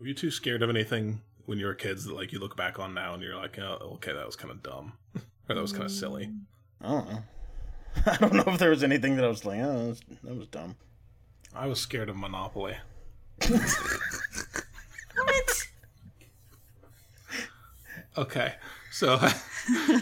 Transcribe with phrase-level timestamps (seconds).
[0.00, 2.78] Were you too scared of anything when you were kids that like you look back
[2.78, 4.94] on now and you're like, oh, okay, that was kind of dumb,
[5.48, 6.00] or that was kind of mm.
[6.00, 6.30] silly?
[6.80, 7.22] I don't know.
[8.06, 10.36] I don't know if there was anything that I was like, oh, that was, that
[10.36, 10.76] was dumb.
[11.54, 12.76] I was scared of Monopoly.
[13.46, 13.62] What?
[18.18, 18.54] Okay,
[18.90, 19.18] so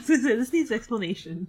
[0.06, 1.46] this needs explanation.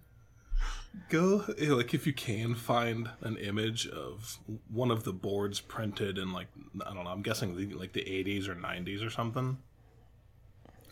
[1.10, 4.40] Go like if you can find an image of
[4.70, 6.48] one of the boards printed in like
[6.86, 9.58] I don't know, I'm guessing the, like the 80s or 90s or something,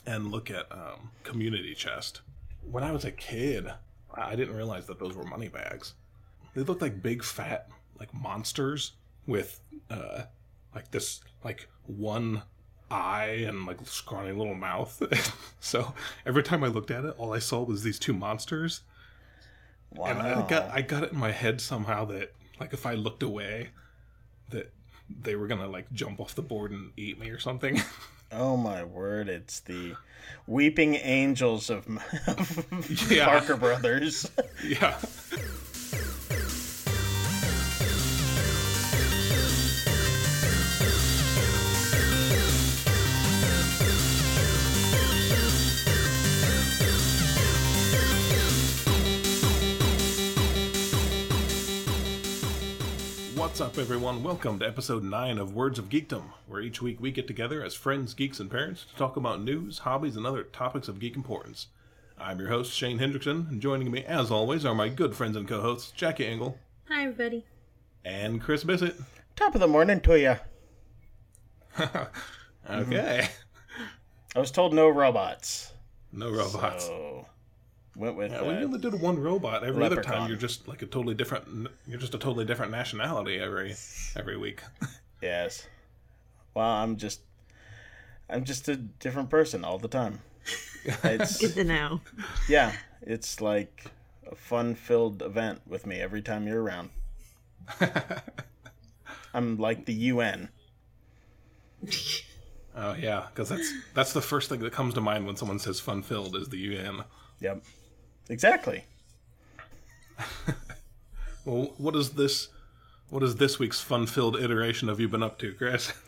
[0.05, 2.21] and look at um, Community Chest.
[2.69, 3.71] When I was a kid,
[4.13, 5.93] I didn't realize that those were money bags.
[6.53, 8.93] They looked like big fat like monsters
[9.25, 10.23] with uh,
[10.73, 12.43] like this like one
[12.89, 15.01] eye and like scrawny little mouth.
[15.59, 15.93] so
[16.25, 18.81] every time I looked at it, all I saw was these two monsters.
[19.95, 20.05] Wow.
[20.07, 23.23] And I got I got it in my head somehow that like if I looked
[23.23, 23.69] away,
[24.49, 24.71] that
[25.21, 27.81] they were gonna like jump off the board and eat me or something.
[28.31, 29.29] oh my word!
[29.29, 29.95] It's the
[30.45, 31.87] weeping angels of,
[32.27, 33.25] of Yeah.
[33.25, 34.29] Parker Brothers.
[34.63, 34.97] yeah.
[53.77, 54.23] Up, everyone?
[54.23, 57.75] Welcome to episode 9 of Words of Geekdom, where each week we get together as
[57.75, 61.67] friends, geeks, and parents to talk about news, hobbies, and other topics of geek importance.
[62.17, 65.47] I'm your host, Shane Hendrickson, and joining me, as always, are my good friends and
[65.47, 66.57] co hosts, Jackie Engel
[66.87, 67.45] Hi, everybody.
[68.03, 68.95] and Chris Bissett.
[69.35, 70.35] Top of the morning to you.
[72.69, 73.29] Okay.
[74.35, 75.71] I was told no robots.
[76.11, 76.85] No robots.
[76.85, 77.27] So
[77.97, 79.63] went with Yeah, we uh, only did one robot.
[79.63, 81.67] Every other time, you're just like a totally different.
[81.87, 83.75] You're just a totally different nationality every
[84.15, 84.61] every week.
[85.21, 85.67] yes.
[86.53, 87.21] Well, I'm just
[88.29, 90.21] I'm just a different person all the time.
[91.03, 92.01] It's Good to know.
[92.47, 93.91] yeah, it's like
[94.31, 96.89] a fun-filled event with me every time you're around.
[99.33, 100.49] I'm like the UN.
[102.75, 105.79] Oh yeah, because that's that's the first thing that comes to mind when someone says
[105.79, 107.03] fun filled is the UN.
[107.41, 107.63] Yep.
[108.29, 108.83] Exactly.
[111.45, 112.49] Well, what is this?
[113.09, 115.93] What is this week's fun filled iteration of you been up to, Chris?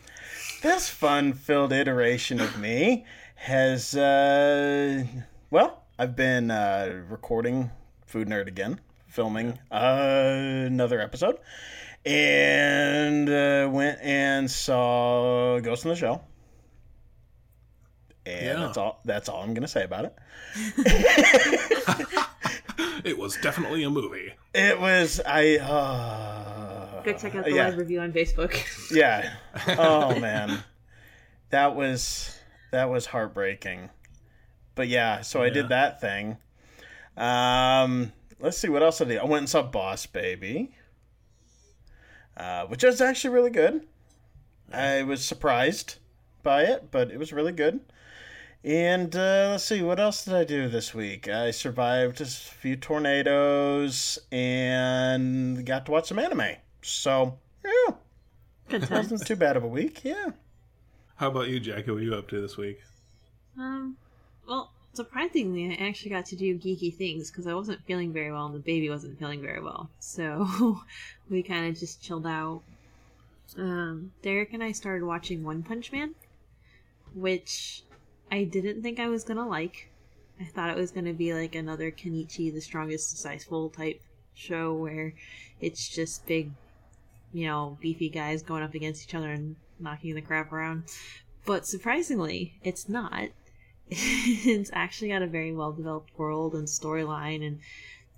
[0.62, 5.02] This fun-filled iteration of me has uh
[5.50, 7.70] well, I've been uh recording
[8.06, 11.38] Food Nerd again, filming uh, another episode,
[12.04, 16.26] and uh, went and saw Ghost in the Shell.
[18.26, 18.66] And Yeah.
[18.66, 19.00] that's all.
[19.06, 20.14] That's all I'm gonna say about it.
[23.04, 24.32] It was definitely a movie.
[24.54, 25.56] It was I.
[25.58, 27.68] Uh, Go check out the yeah.
[27.68, 28.56] live review on Facebook.
[28.94, 29.34] Yeah.
[29.78, 30.62] Oh man,
[31.50, 32.38] that was
[32.72, 33.90] that was heartbreaking.
[34.74, 36.38] But yeah, so I did that thing.
[37.16, 39.18] Um, let's see what else I did.
[39.18, 40.74] I went and saw Boss Baby,
[42.36, 43.86] uh, which was actually really good.
[44.72, 45.96] I was surprised
[46.42, 47.80] by it, but it was really good.
[48.62, 51.28] And uh, let's see, what else did I do this week?
[51.28, 56.56] I survived a few tornadoes and got to watch some anime.
[56.82, 57.94] So yeah,
[58.68, 60.04] Good it wasn't too bad of a week.
[60.04, 60.30] Yeah.
[61.16, 61.90] How about you, Jackie?
[61.90, 62.80] What are you up to this week?
[63.58, 63.96] Um,
[64.46, 68.44] well, surprisingly, I actually got to do geeky things because I wasn't feeling very well
[68.46, 69.88] and the baby wasn't feeling very well.
[70.00, 70.80] So
[71.30, 72.60] we kind of just chilled out.
[73.56, 76.14] Um, Derek and I started watching One Punch Man,
[77.14, 77.84] which
[78.30, 79.90] I didn't think I was gonna like.
[80.40, 84.00] I thought it was gonna be like another Kenichi, the strongest disciple type
[84.34, 85.14] show where
[85.60, 86.52] it's just big,
[87.32, 90.84] you know, beefy guys going up against each other and knocking the crap around.
[91.44, 93.30] But surprisingly, it's not.
[93.88, 97.58] it's actually got a very well developed world and storyline, and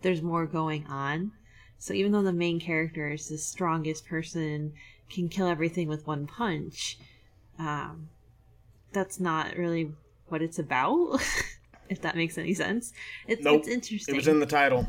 [0.03, 1.33] there's more going on.
[1.79, 4.75] So even though the main character is the strongest person,
[5.11, 6.99] can kill everything with one punch,
[7.59, 8.09] um,
[8.93, 9.93] that's not really
[10.33, 11.21] what it's about.
[11.89, 12.93] if that makes any sense,
[13.29, 13.61] it's, Nope.
[13.61, 14.15] it's interesting.
[14.15, 14.89] It was in the title.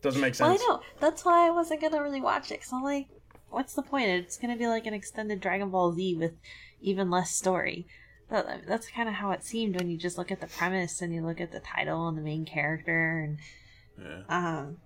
[0.00, 0.60] Doesn't make sense.
[0.60, 0.82] Well, I know.
[1.00, 2.60] That's why I wasn't gonna really watch it.
[2.62, 3.08] Cause I'm like,
[3.50, 4.08] what's the point?
[4.08, 6.32] It's gonna be like an extended Dragon Ball Z with
[6.80, 7.86] even less story.
[8.30, 11.12] That, that's kind of how it seemed when you just look at the premise and
[11.14, 13.38] you look at the title and the main character and
[14.00, 14.22] Yeah.
[14.28, 14.76] um.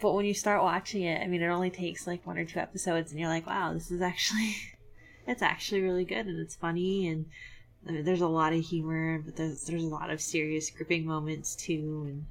[0.00, 2.60] But when you start watching it, I mean, it only takes like one or two
[2.60, 4.54] episodes, and you're like, wow, this is actually,
[5.26, 7.26] it's actually really good and it's funny and.
[7.86, 12.04] There's a lot of humor, but there's there's a lot of serious gripping moments too,
[12.06, 12.26] and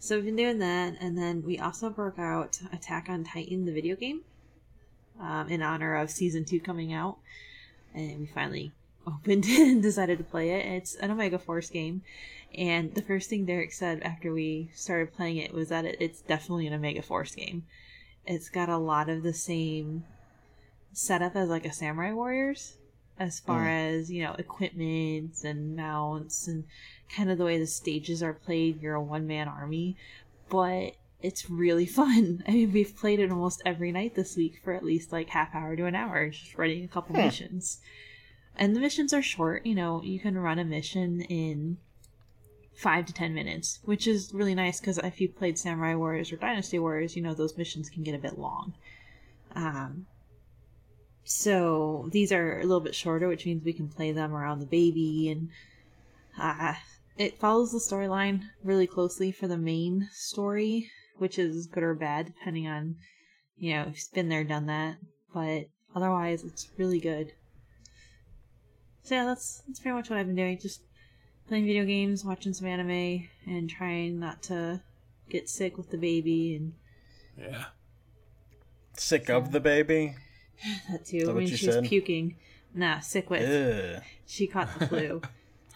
[0.00, 3.72] so we've been doing that, and then we also broke out Attack on Titan, the
[3.72, 4.22] video game,
[5.20, 7.18] um, in honor of season two coming out,
[7.94, 8.72] and we finally
[9.06, 10.66] opened and decided to play it.
[10.66, 12.02] It's an Omega Force game,
[12.52, 16.22] and the first thing Derek said after we started playing it was that it, it's
[16.22, 17.66] definitely an Omega Force game.
[18.26, 20.04] It's got a lot of the same
[20.92, 22.78] setup as like a Samurai Warriors,
[23.22, 26.64] as far as you know, equipment and mounts and
[27.08, 28.82] kind of the way the stages are played.
[28.82, 29.96] You're a one man army,
[30.48, 32.42] but it's really fun.
[32.46, 35.54] I mean, we've played it almost every night this week for at least like half
[35.54, 37.80] hour to an hour, just running a couple missions.
[38.56, 39.64] And the missions are short.
[39.64, 41.78] You know, you can run a mission in
[42.74, 46.36] five to ten minutes, which is really nice because if you played Samurai Warriors or
[46.36, 48.74] Dynasty Warriors, you know those missions can get a bit long.
[49.54, 50.06] Um,
[51.24, 54.66] so these are a little bit shorter, which means we can play them around the
[54.66, 55.48] baby, and
[56.40, 56.74] uh,
[57.16, 62.26] it follows the storyline really closely for the main story, which is good or bad
[62.26, 62.96] depending on
[63.56, 64.96] you know if you've been there, done that.
[65.32, 67.32] But otherwise, it's really good.
[69.02, 70.58] So yeah, that's that's pretty much what I've been doing.
[70.58, 70.82] Just
[71.48, 74.80] playing video games, watching some anime, and trying not to
[75.28, 76.72] get sick with the baby and
[77.38, 77.64] Yeah.
[78.94, 80.14] Sick of the baby.
[80.90, 81.26] that too.
[81.28, 81.84] I mean, you she was said?
[81.84, 82.36] puking.
[82.74, 83.96] Nah, sick with.
[83.96, 84.02] Ugh.
[84.26, 85.22] She caught the flu.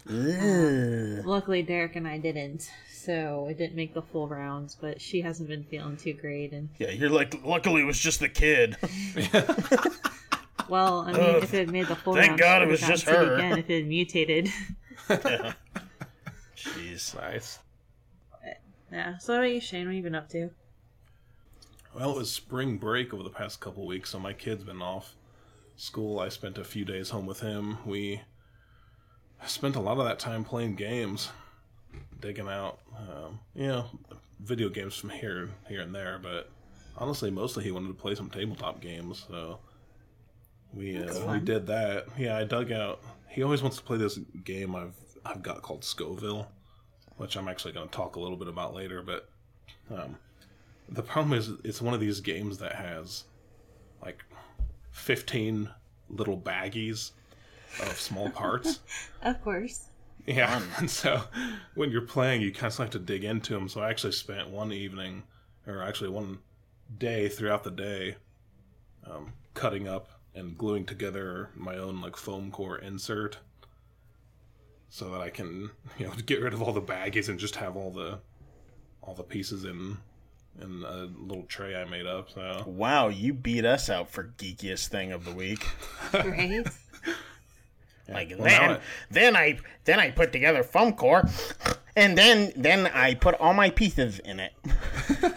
[0.08, 1.26] Uh, Ugh.
[1.26, 4.76] Luckily, Derek and I didn't, so it didn't make the full rounds.
[4.80, 7.44] But she hasn't been feeling too great, and Yeah, you're like.
[7.44, 8.76] Luckily, it was just the kid.
[10.68, 11.42] well, I mean, Ugh.
[11.42, 13.34] if it had made the full Thank rounds, God it was just gotten sick her.
[13.34, 14.48] Again, if it had mutated.
[16.56, 17.14] Jeez.
[17.16, 17.58] Nice.
[18.92, 19.18] yeah.
[19.18, 19.86] So, what about you, Shane?
[19.86, 20.50] What have you been up to?
[21.96, 25.14] Well, it was spring break over the past couple weeks, so my kid's been off
[25.76, 26.20] school.
[26.20, 27.78] I spent a few days home with him.
[27.86, 28.20] We
[29.46, 31.30] spent a lot of that time playing games,
[32.20, 33.86] digging out, um, you know,
[34.40, 36.20] video games from here, here and there.
[36.22, 36.50] But
[36.98, 39.60] honestly, mostly he wanted to play some tabletop games, so
[40.74, 42.08] we uh, we did that.
[42.18, 43.00] Yeah, I dug out.
[43.30, 46.46] He always wants to play this game I've I've got called Scoville,
[47.16, 49.00] which I'm actually going to talk a little bit about later.
[49.00, 49.30] But
[49.90, 50.18] um,
[50.88, 53.24] the problem is, it's one of these games that has
[54.02, 54.24] like
[54.92, 55.68] 15
[56.08, 57.10] little baggies
[57.82, 58.80] of small parts.
[59.22, 59.88] Of course.
[60.26, 60.62] yeah.
[60.78, 61.22] And so
[61.74, 63.68] when you're playing, you constantly have to dig into them.
[63.68, 65.24] So I actually spent one evening,
[65.66, 66.38] or actually one
[66.98, 68.16] day throughout the day,
[69.04, 73.38] um, cutting up and gluing together my own like foam core insert
[74.88, 77.76] so that I can, you know, get rid of all the baggies and just have
[77.76, 78.20] all the
[79.02, 79.98] all the pieces in
[80.60, 82.30] in a little tray I made up.
[82.30, 85.66] So Wow, you beat us out for geekiest thing of the week.
[86.12, 86.66] Right?
[88.08, 88.80] Like Well, then, now it-
[89.10, 91.28] then I then I put together foam core,
[91.96, 94.52] and then then I put all my pieces in it.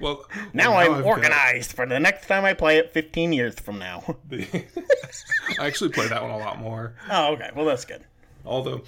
[0.00, 0.24] well,
[0.54, 3.54] Now well, I'm I've got organized for the next time I play it 15 years
[3.60, 4.16] from now.
[4.32, 4.64] I
[5.66, 6.94] actually play that one a lot more.
[7.10, 7.50] oh, okay.
[7.54, 8.04] Well, that's good.
[8.46, 8.82] Although,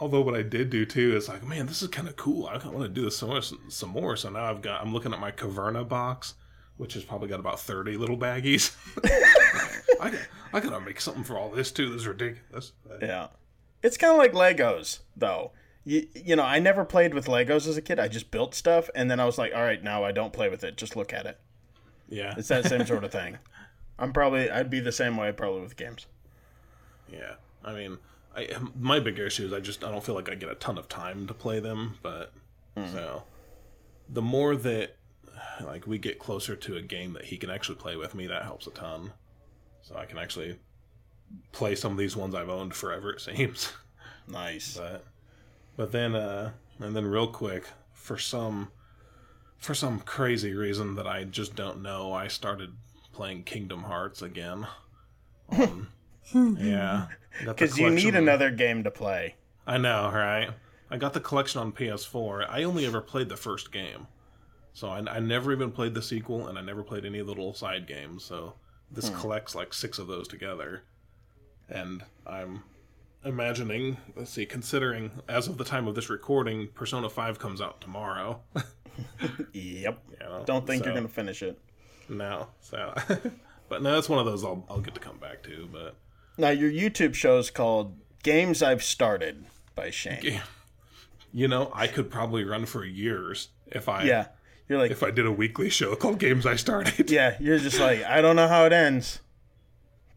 [0.00, 2.46] although what I did do too is like, man, this is kind of cool.
[2.46, 4.16] I want to do this some more, some more.
[4.16, 4.80] So now I've got.
[4.82, 6.34] I'm looking at my Caverna box,
[6.76, 8.74] which has probably got about thirty little baggies.
[10.00, 10.20] I got,
[10.52, 11.90] I gotta make something for all this too.
[11.90, 12.72] This is ridiculous.
[13.00, 13.28] Yeah.
[13.82, 15.52] It's kind of like Legos, though.
[15.84, 17.98] You, you know, I never played with Legos as a kid.
[18.00, 20.48] I just built stuff, and then I was like, all right, now I don't play
[20.48, 20.76] with it.
[20.76, 21.38] Just look at it.
[22.08, 23.38] yeah, It's that same sort of thing.
[23.98, 26.06] I'm probably, I'd be the same way probably with games.
[27.10, 27.34] yeah.
[27.64, 27.98] I mean,
[28.38, 30.78] I my big issue is I just I don't feel like I get a ton
[30.78, 31.98] of time to play them.
[32.02, 32.32] But
[32.92, 33.24] so
[34.08, 34.96] the more that
[35.64, 38.44] like we get closer to a game that he can actually play with me, that
[38.44, 39.12] helps a ton.
[39.82, 40.58] So I can actually
[41.52, 43.12] play some of these ones I've owned forever.
[43.12, 43.72] It seems.
[44.28, 44.76] Nice.
[44.78, 45.04] but
[45.76, 48.70] but then uh and then real quick for some
[49.56, 52.74] for some crazy reason that I just don't know I started
[53.12, 54.68] playing Kingdom Hearts again
[55.50, 55.87] um,
[56.34, 57.06] yeah
[57.44, 59.36] Because you need another game to play.
[59.66, 60.50] I know right
[60.90, 64.06] I got the collection on PS4 I only ever played the first game
[64.72, 67.86] so I, I never even played the sequel and I never played any little side
[67.86, 68.54] games so
[68.90, 69.18] this hmm.
[69.18, 70.82] collects like six of those together
[71.68, 72.62] and I'm
[73.24, 77.80] imagining, let's see, considering as of the time of this recording, Persona 5 comes out
[77.80, 78.40] tomorrow.
[79.52, 80.02] Yep.
[80.10, 81.56] you know, Don't think you're going to finish it.
[82.08, 82.92] No, so.
[83.68, 85.68] but no, that's one of those I'll, I'll get to come back to.
[85.72, 85.94] But
[86.38, 90.40] Now, your YouTube show is called Games I've Started by Shane.
[91.32, 94.26] you know, I could probably run for years if I Yeah.
[94.68, 97.10] You're like, if I did a weekly show called Games I Started.
[97.10, 99.20] yeah, you're just like, I don't know how it ends.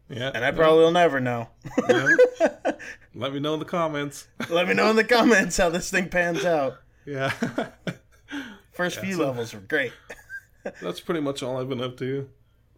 [0.08, 1.48] yeah, And I probably will never know.
[1.88, 2.06] yeah.
[3.14, 4.28] Let me know in the comments.
[4.48, 6.76] Let me know in the comments how this thing pans out.
[7.04, 7.32] Yeah,
[8.72, 9.92] First few levels were great.
[10.80, 12.28] that's pretty much all I've been up to.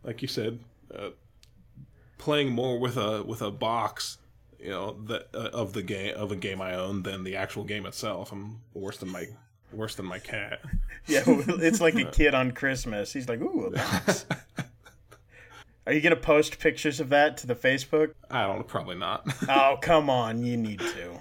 [0.02, 0.58] Like you said,
[0.96, 1.10] uh,
[2.18, 4.18] playing more with a with a box,
[4.58, 7.64] you know, that uh, of the game of a game I own than the actual
[7.64, 8.32] game itself.
[8.32, 9.26] I'm worse than my
[9.72, 10.60] worse than my cat.
[11.06, 13.12] Yeah, it's like a kid on Christmas.
[13.12, 14.24] He's like, "Ooh, a box."
[15.86, 18.14] Are you gonna post pictures of that to the Facebook?
[18.30, 19.26] I don't probably not.
[19.50, 21.20] Oh, come on, you need to.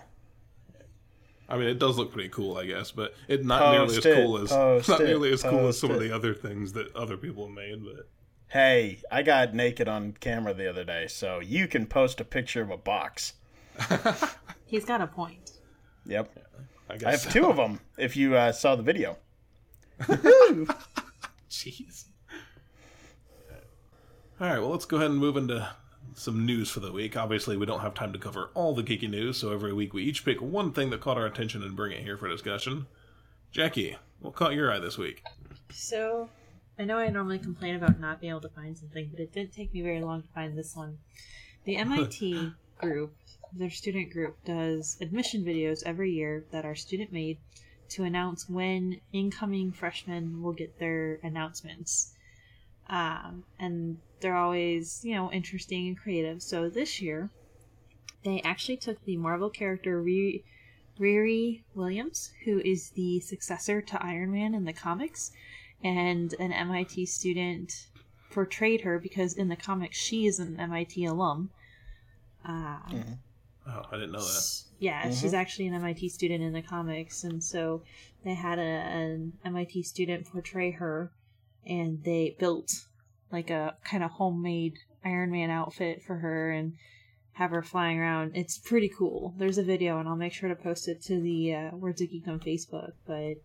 [1.50, 4.15] I mean, it does look pretty cool, I guess, but it not Post nearly as
[4.15, 7.17] cool as not it, nearly as cool as some of the other things that other
[7.17, 7.83] people have made.
[7.83, 8.07] But
[8.53, 12.62] Hey, I got naked on camera the other day, so you can post a picture
[12.62, 13.33] of a box.
[14.67, 15.53] He's got a point.
[16.05, 16.38] Yep,
[16.88, 17.79] I I guess have two of them.
[17.98, 19.17] If you uh, saw the video,
[21.50, 22.05] Jeez.
[24.39, 25.67] All right, well, let's go ahead and move into
[26.13, 27.17] some news for the week.
[27.17, 30.03] Obviously, we don't have time to cover all the geeky news, so every week we
[30.03, 32.86] each pick one thing that caught our attention and bring it here for discussion.
[33.51, 35.24] Jackie, what caught your eye this week?
[35.72, 36.29] So,
[36.77, 39.53] I know I normally complain about not being able to find something, but it didn't
[39.53, 40.97] take me very long to find this one.
[41.65, 43.15] The MIT group,
[43.53, 47.37] their student group, does admission videos every year that are student made
[47.89, 52.13] to announce when incoming freshmen will get their announcements.
[52.89, 56.41] Um, and they're always, you know, interesting and creative.
[56.41, 57.29] So this year,
[58.23, 60.43] they actually took the Marvel character Riri,
[60.99, 65.31] Riri Williams, who is the successor to Iron Man in the comics,
[65.83, 67.87] and an MIT student
[68.31, 71.49] portrayed her because in the comics she is an MIT alum.
[72.45, 73.19] Um,
[73.65, 74.61] Oh, I didn't know that.
[74.79, 75.13] Yeah, Mm-hmm.
[75.13, 77.81] she's actually an MIT student in the comics, and so
[78.25, 81.11] they had a, an MIT student portray her,
[81.65, 82.85] and they built
[83.31, 86.73] like a kind of homemade Iron Man outfit for her and
[87.33, 88.33] have her flying around.
[88.35, 89.33] It's pretty cool.
[89.37, 92.09] There's a video, and I'll make sure to post it to the uh, Words of
[92.11, 92.91] Geek on Facebook.
[93.07, 93.35] But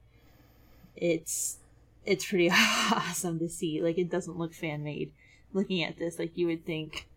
[0.96, 1.58] it's
[2.04, 2.50] it's pretty
[2.92, 3.80] awesome to see.
[3.82, 5.12] Like it doesn't look fan made.
[5.52, 7.08] Looking at this, like you would think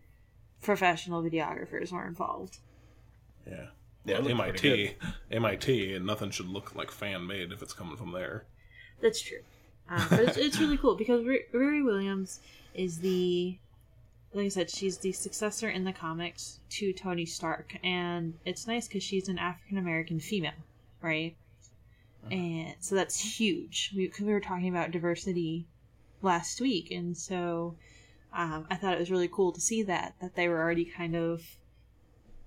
[0.62, 2.58] professional videographers were involved.
[3.46, 3.66] Yeah.
[4.04, 4.96] Yeah, Well, MIT,
[5.30, 8.46] MIT, and nothing should look like fan made if it's coming from there.
[9.00, 9.42] That's true.
[9.88, 12.40] Um, but it's, it's really cool because R- Riri Williams
[12.74, 13.58] is the,
[14.32, 18.88] like I said, she's the successor in the comics to Tony Stark, and it's nice
[18.88, 20.52] because she's an African American female,
[21.00, 21.36] right?
[22.30, 23.92] And so that's huge.
[23.96, 25.66] We, cause we were talking about diversity
[26.22, 27.76] last week, and so
[28.32, 31.16] um, I thought it was really cool to see that that they were already kind
[31.16, 31.42] of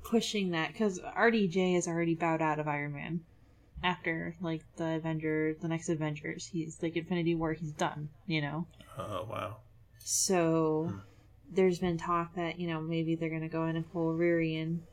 [0.03, 3.21] pushing that because RDJ has already bowed out of Iron Man
[3.83, 6.47] after like the Avenger, the next Avengers.
[6.47, 7.53] He's like Infinity War.
[7.53, 8.09] He's done.
[8.25, 8.67] You know.
[8.97, 9.57] Oh wow.
[9.99, 10.93] So
[11.51, 14.83] there's been talk that you know maybe they're gonna go in and pull Riri in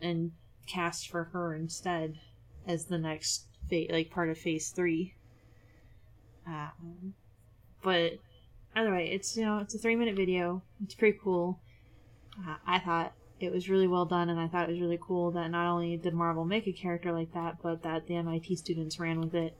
[0.00, 0.32] and
[0.66, 2.18] cast for her instead
[2.66, 3.47] as the next
[3.90, 5.14] like part of Phase Three.
[6.46, 7.14] Um,
[7.82, 8.14] but
[8.74, 10.62] either way, it's you know it's a three minute video.
[10.82, 11.60] It's pretty cool.
[12.38, 15.30] Uh, I thought it was really well done, and I thought it was really cool
[15.32, 18.98] that not only did Marvel make a character like that, but that the MIT students
[18.98, 19.56] ran with it.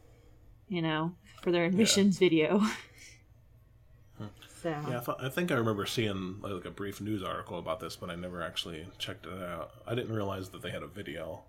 [0.69, 2.61] You know, for their admissions video.
[4.63, 7.81] so Yeah, I, thought, I think I remember seeing like a brief news article about
[7.81, 9.71] this, but I never actually checked it out.
[9.87, 11.45] I didn't realize that they had a video.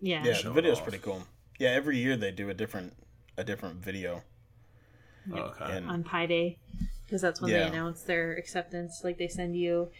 [0.00, 0.82] yeah, Yeah, the it video's off.
[0.82, 1.22] pretty cool.
[1.60, 2.94] Yeah, every year they do a different
[3.36, 4.22] a different video.
[5.26, 5.36] Yeah.
[5.36, 5.76] Oh, okay.
[5.76, 6.56] And on Pi Day
[7.04, 7.64] because that's when Yeah.
[7.64, 9.02] they announce their acceptance.
[9.04, 9.90] Like they send you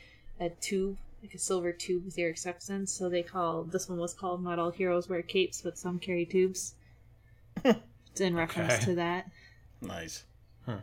[0.40, 2.90] a tube, like a silver tube with your acceptance.
[2.93, 6.25] So they call this one was called "Not All Heroes Wear Capes, but Some Carry
[6.25, 6.75] Tubes."
[7.64, 8.85] it's in reference Okay.
[8.87, 9.31] to that.
[9.83, 10.25] nice.
[10.64, 10.79] Huh.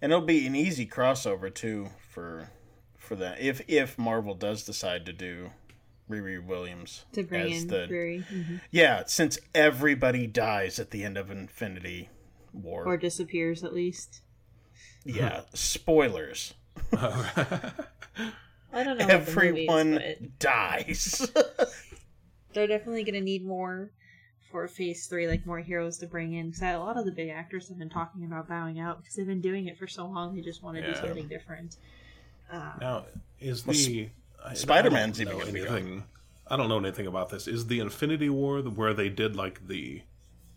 [0.00, 2.50] And it'll be an easy crossover too for
[2.96, 5.50] for that if if Marvel does decide to do
[6.10, 8.60] Riri Williams To bring as in the Riri, mhm.
[8.70, 12.10] yeah since everybody dies at the end of Infinity
[12.52, 12.84] War.
[12.86, 14.20] or disappears at least.
[15.04, 16.54] yeah, spoilers.
[16.92, 19.04] I don't know.
[19.04, 21.30] about the movies, Everyone but dies.
[22.54, 23.90] they're definitely going to need more
[24.50, 26.50] for Phase Three, like more heroes to bring in.
[26.50, 29.26] Because a lot of the big actors have been talking about bowing out because they've
[29.26, 30.34] been doing it for so long.
[30.34, 31.76] They just want to do something different.
[32.50, 33.04] Um, Now,
[33.40, 34.08] is Well, the
[34.44, 36.04] I- I Spider-Man's even gonna be anything.
[36.46, 37.48] I don't know anything about this.
[37.48, 40.02] Is the Infinity War where they did like the?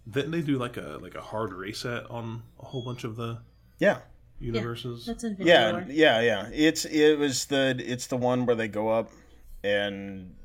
[0.09, 3.39] Didn't they do like a like a hard reset on a whole bunch of the
[3.79, 3.99] yeah.
[4.39, 5.05] universes?
[5.05, 5.85] that's Infinity Yeah, War.
[5.87, 6.49] yeah, yeah.
[6.53, 9.09] It's it was the it's the one where they go up
[9.63, 10.35] and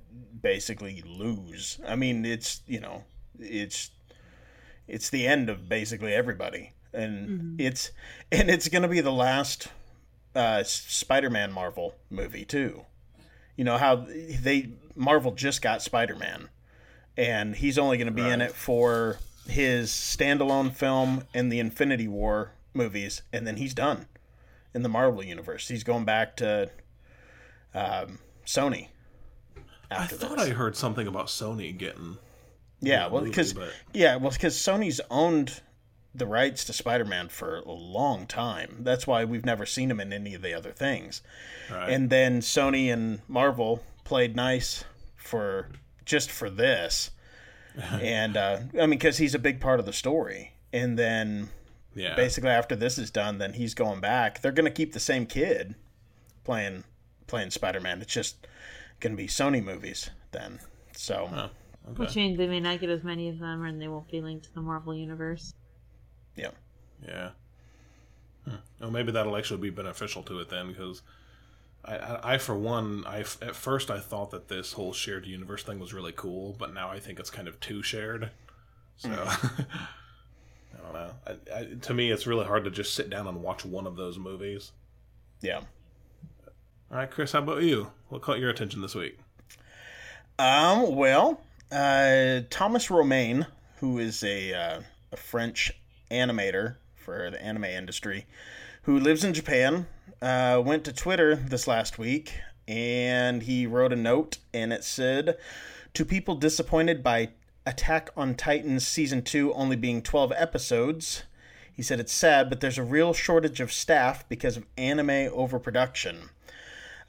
[0.40, 1.80] basically lose.
[1.86, 3.04] I mean, it's you know,
[3.38, 3.90] it's
[4.86, 7.90] it's the end of basically everybody, and it's
[8.30, 9.68] and it's gonna be the last
[10.34, 12.84] uh, Spider-Man Marvel movie too.
[13.56, 16.48] You know how they Marvel just got Spider-Man,
[17.16, 19.18] and he's only gonna be in it for
[19.48, 24.06] his standalone film and the Infinity War movies, and then he's done
[24.74, 25.68] in the Marvel universe.
[25.68, 26.70] He's going back to
[27.74, 28.88] um, Sony.
[29.90, 30.48] I thought this.
[30.48, 32.18] I heard something about Sony getting.
[32.80, 33.54] yeah, well, because
[33.92, 35.60] yeah, well, because Sony's owned
[36.14, 38.78] the rights to Spider-Man for a long time.
[38.80, 41.22] That's why we've never seen him in any of the other things.
[41.70, 41.90] Right.
[41.90, 44.84] And then Sony and Marvel played nice
[45.16, 45.70] for
[46.04, 47.10] just for this.
[47.80, 50.52] and uh, I mean, because he's a big part of the story.
[50.72, 51.48] And then
[51.94, 52.14] yeah.
[52.14, 54.42] basically after this is done, then he's going back.
[54.42, 55.74] They're going to keep the same kid
[56.44, 56.84] playing
[57.26, 58.02] playing Spider Man.
[58.02, 58.46] It's just
[59.00, 60.60] going to be Sony movies then.
[60.94, 61.28] So
[61.96, 62.20] Which okay.
[62.20, 64.54] means they may not get as many of them, and they won't be linked to
[64.54, 65.54] the Marvel universe.
[66.36, 66.50] Yeah,
[67.06, 67.30] Yeah.
[68.44, 68.56] Hmm.
[68.80, 71.02] Well, maybe that'll actually be beneficial to it then, because
[71.84, 75.62] I, I, I, for one, I at first I thought that this whole shared universe
[75.62, 78.30] thing was really cool, but now I think it's kind of too shared.
[78.96, 81.10] So I don't know.
[81.26, 83.96] I, I, to me, it's really hard to just sit down and watch one of
[83.96, 84.72] those movies.
[85.40, 85.60] yeah.
[86.90, 87.90] All right, Chris, how about you?
[88.10, 89.18] What caught your attention this week?
[90.38, 90.94] Um.
[90.94, 93.46] Well, uh, Thomas Romain,
[93.78, 95.72] who is a uh, a French
[96.12, 98.26] animator for the anime industry,
[98.82, 99.86] who lives in Japan,
[100.20, 102.34] uh, went to Twitter this last week
[102.68, 105.36] and he wrote a note, and it said,
[105.94, 107.30] "To people disappointed by
[107.66, 111.24] Attack on Titans season two only being twelve episodes."
[111.72, 116.30] He said it's sad, but there's a real shortage of staff because of anime overproduction.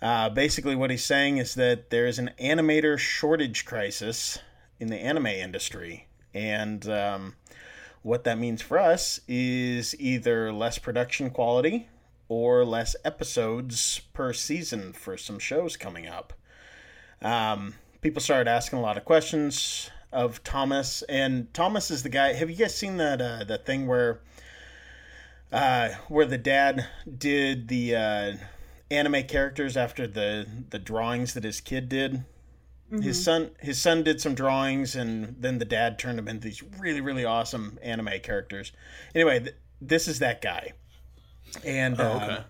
[0.02, 4.40] Uh, basically, what he's saying is that there is an animator shortage crisis
[4.80, 6.08] in the anime industry.
[6.34, 7.36] And um,
[8.04, 11.88] what that means for us is either less production quality
[12.30, 16.34] or less episodes per season for some shows coming up.
[17.22, 22.34] Um, people started asking a lot of questions of Thomas, and Thomas is the guy.
[22.34, 24.22] Have you guys seen that uh, that thing where
[25.52, 28.34] uh, where the dad did the uh,
[28.94, 32.24] anime characters after the the drawings that his kid did.
[32.92, 36.62] His son his son did some drawings, and then the dad turned them into these
[36.80, 38.72] really really awesome anime characters.
[39.16, 40.74] Anyway, th- this is that guy,
[41.66, 42.44] and Oh, uh, okay.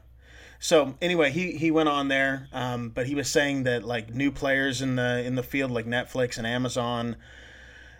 [0.60, 4.32] so anyway, he he went on there, um, but he was saying that like new
[4.34, 7.16] players in the in the field, like Netflix and Amazon,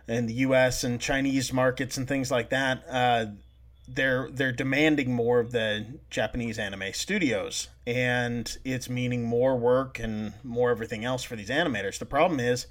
[0.06, 0.84] and the U.S.
[0.84, 3.26] and Chinese markets and things like that, uh,
[3.88, 10.34] they're they're demanding more of the Japanese anime studios, and it's meaning more work and
[10.44, 12.00] more everything else for these animators.
[12.00, 12.68] The problem is,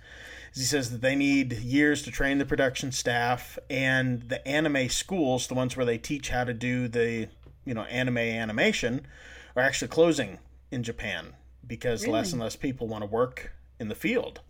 [0.54, 4.88] is he says that they need years to train the production staff, and the anime
[4.88, 7.28] schools, the ones where they teach how to do the
[7.64, 9.06] you know anime animation,
[9.54, 10.38] are actually closing
[10.70, 11.34] in Japan
[11.66, 14.40] because less and less people want to work in the field.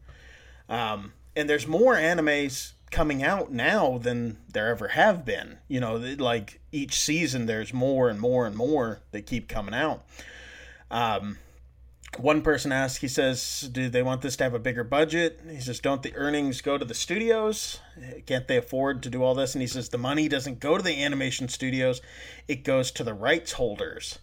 [0.68, 5.59] Um, and there's more animes coming out now than there ever have been.
[5.66, 10.05] You know, like each season, there's more and more and more that keep coming out.
[10.90, 11.38] Um,
[12.18, 15.40] one person asked, he says, Do they want this to have a bigger budget?
[15.48, 17.81] He says, Don't the earnings go to the studios?
[18.26, 19.55] Can't they afford to do all this?
[19.55, 22.02] And he says, The money doesn't go to the animation studios,
[22.46, 24.18] it goes to the rights holders.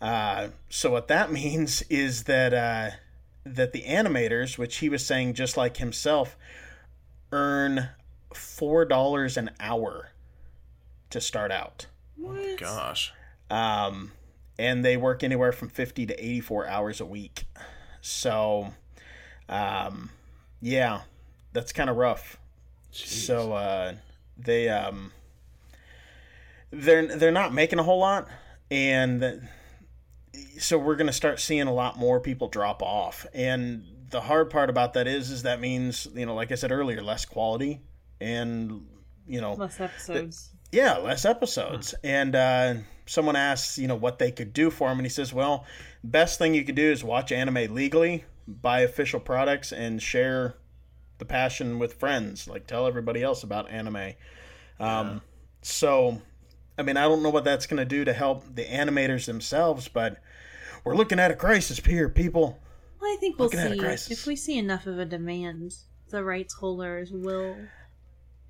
[0.00, 2.96] Uh, so what that means is that uh,
[3.44, 6.36] that the animators, which he was saying just like himself,
[7.32, 7.88] earn
[8.34, 10.10] four dollars an hour
[11.10, 12.58] to start out, What?
[12.58, 13.12] Gosh.
[13.50, 14.12] um,
[14.58, 17.44] and they work anywhere from fifty to eighty-four hours a week.
[18.00, 18.72] So,
[19.48, 20.10] um,
[20.60, 21.02] yeah,
[21.52, 22.36] that's kind of rough.
[22.92, 23.94] So uh,
[24.36, 25.12] they um,
[26.70, 28.28] they're they're not making a whole lot,
[28.70, 29.40] and th-
[30.58, 33.26] so we're going to start seeing a lot more people drop off.
[33.34, 36.72] And the hard part about that is, is that means you know, like I said
[36.72, 37.80] earlier, less quality,
[38.20, 38.86] and
[39.26, 40.50] you know, Less episodes.
[40.72, 41.94] yeah, less episodes.
[42.02, 42.74] And uh,
[43.06, 45.64] someone asks, you know, what they could do for him, and he says, well,
[46.02, 50.54] best thing you could do is watch anime legally, buy official products, and share
[51.18, 52.48] the passion with friends.
[52.48, 54.14] Like tell everybody else about anime.
[54.80, 55.20] Um,
[55.62, 56.22] So,
[56.78, 59.88] I mean, I don't know what that's going to do to help the animators themselves,
[59.88, 60.16] but
[60.84, 62.58] we're looking at a crisis here, people.
[63.00, 63.78] Well, I think we'll Looking at a see.
[63.80, 64.10] crisis.
[64.20, 65.74] If we see enough of a demand,
[66.10, 67.56] the rights holders will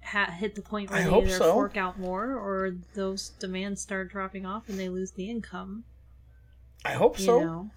[0.03, 1.53] ha- hit the point where I they hope either so.
[1.53, 5.85] fork out more or those demands start dropping off and they lose the income.
[6.85, 7.41] I hope You so.
[7.41, 7.71] know?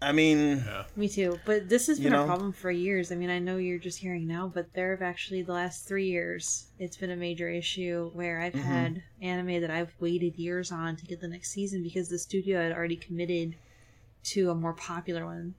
[0.00, 0.84] I mean, Yeah.
[0.94, 1.40] Me too.
[1.44, 2.22] But this has You been know?
[2.22, 3.10] a problem for years.
[3.10, 6.06] I mean, I know you're just hearing now, but there have actually the last three
[6.08, 8.62] years, it's been a major issue where I've Mhm.
[8.62, 12.62] had anime that I've waited years on to get the next season because the studio
[12.62, 13.56] had already committed
[14.24, 15.54] to a more popular one.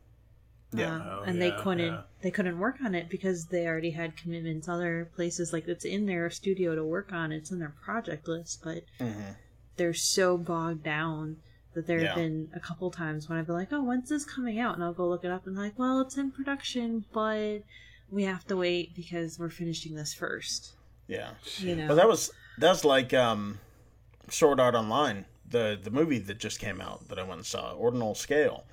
[0.72, 0.96] Yeah.
[0.96, 2.02] Um, Oh, and they couldn't yeah.
[2.22, 6.06] they couldn't work on it because they already had commitments other places like it's in
[6.06, 9.36] their studio to work on it's in their project list but mhm.
[9.78, 11.38] they're so bogged down
[11.74, 12.24] That there have Yeah.
[12.24, 14.92] been a couple times when I've been like, "Oh, when's this coming out?" And I'll
[14.94, 17.60] go look it up and like, "Well, it's in production, but
[18.10, 20.74] we have to wait because we're finishing this first.
[21.08, 21.32] Yeah.
[21.60, 23.60] You know, Well, that was that's like um,
[24.30, 27.74] Sword Art Online, the the movie that just came out that I went and saw,
[27.74, 28.66] Ordinal Scale.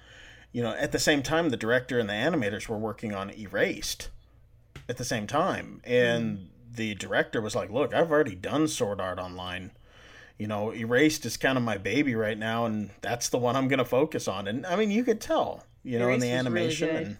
[0.57, 4.09] You know, at the same time, the director and the animators were working on Erased
[4.89, 9.19] at the same time, and the director was like, "Look, I've already done Sword Art
[9.19, 9.73] Online.
[10.39, 13.69] You know, Erased is kind of my baby right now, and that's the one I'm
[13.69, 16.45] going to focus on." And I mean, you could tell, you know, in the Erased
[16.47, 17.19] was really animation and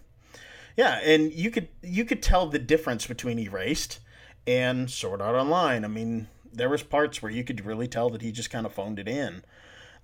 [0.75, 3.99] yeah, and you could you could tell the difference between Erased
[4.47, 5.85] and Sword Art Online.
[5.85, 8.73] I mean, there was parts where you could really tell that he just kind of
[8.73, 9.43] phoned it in.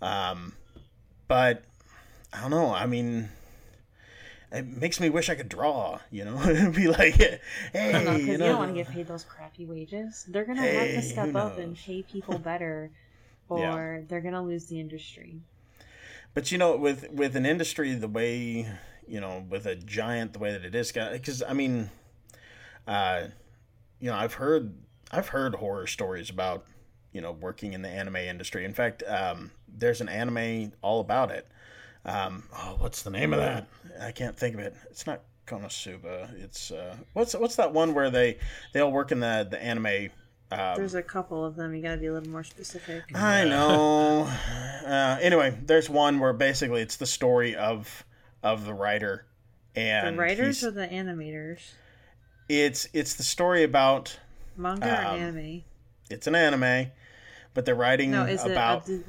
[0.04, 0.54] Um,
[1.28, 1.64] but
[2.34, 2.74] I don't know.
[2.74, 3.30] I mean,
[4.52, 6.00] it makes me wish I could draw.
[6.12, 9.24] You know, be like, hey, don't you you know, don't want to get paid those
[9.24, 10.26] crappy wages.
[10.28, 12.92] They're gonna have to step up and pay people better,
[13.50, 13.76] Yeah.
[13.76, 15.42] or they're gonna lose the industry.
[16.34, 18.68] But you know, with with an industry the way
[19.08, 21.90] you know, with a giant the way that it is, because I mean,
[22.88, 23.26] uh,
[24.00, 24.74] you know, I've heard
[25.12, 26.66] I've heard horror stories about
[27.12, 28.66] you know working in the anime industry.
[28.66, 31.48] In fact, um, there's an anime all about it.
[32.06, 33.68] Um, oh, what's the name of that?
[34.02, 34.76] I can't think of it.
[34.90, 36.34] It's not Konosuba.
[36.44, 38.38] It's uh, what's what's that one where they
[38.74, 40.10] they all work in the the anime.
[40.52, 41.74] Um, There's a couple of them.
[41.74, 43.04] You gotta be a little more specific.
[43.16, 44.24] I know.
[44.86, 48.04] Uh, anyway, there's one where basically it's the story of
[48.44, 49.26] of the writer,
[49.76, 51.60] and The writers he's- or the animators?
[52.50, 54.20] it's it's the story about
[54.58, 55.64] Manga or Um, anime?
[56.10, 56.92] it's an anime,
[57.54, 59.06] but they're writing No, is about it?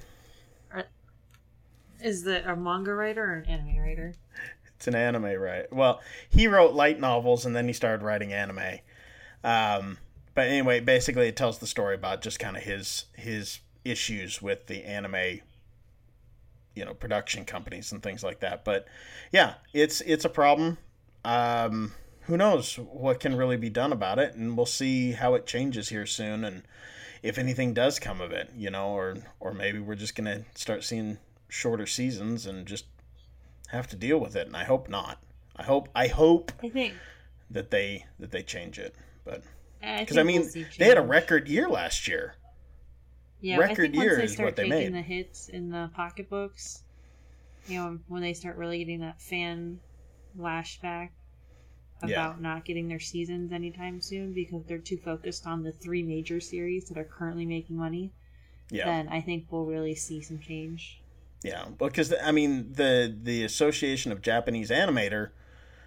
[2.04, 4.14] Is the a manga writer or an anime writer?
[4.76, 5.72] it's an anime, right?
[5.72, 8.80] Well, he wrote light novels and then he started writing anime.
[9.42, 9.96] Um,
[10.34, 14.66] but anyway, basically, it tells the story about just kind of his his issues with
[14.66, 15.40] the anime,
[16.74, 18.66] you know, production companies and things like that.
[18.66, 18.86] But
[19.32, 20.76] yeah, it's it's a problem.
[21.24, 25.46] Um, who knows what can really be done about it, and we'll see how it
[25.46, 26.64] changes here soon, and
[27.22, 30.84] if anything does come of it, you know, or or maybe we're just gonna start
[30.84, 31.16] seeing
[31.48, 32.86] shorter seasons and just
[33.68, 34.46] have to deal with it.
[34.46, 35.22] And I hope not.
[35.56, 36.94] I hope I hope I think.
[37.50, 39.42] that they that they change it, but
[39.80, 42.34] Because I mean they had a record year last year.
[43.40, 44.94] Yeah, record I think once year is what they taking made.
[44.94, 46.82] the hits in the pocketbooks,
[47.68, 49.80] you know, when they start really getting that fan
[50.38, 51.10] lashback
[52.02, 52.42] about Yeah.
[52.42, 56.88] not getting their seasons anytime soon because they're too focused on the three major series
[56.88, 58.10] that are currently making money,
[58.70, 61.00] Yeah, then I think we'll really see some change.
[61.44, 61.66] Yeah.
[61.78, 65.30] Because I mean the the Association of Japanese Animator,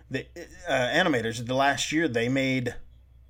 [0.10, 0.26] the
[0.70, 2.76] uh, animators the last year they made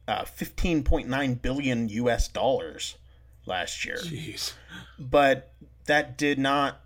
[0.08, 2.28] uh, fifteen point nine billion U.S.
[2.28, 2.98] dollars
[3.46, 3.98] last year.
[3.98, 4.54] Jeez.
[5.00, 5.54] but
[5.86, 6.82] that did not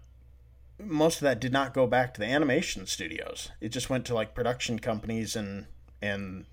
[0.79, 4.13] most of that did not go back to the animation studios it just went to
[4.13, 5.65] like production companies and
[6.01, 6.45] and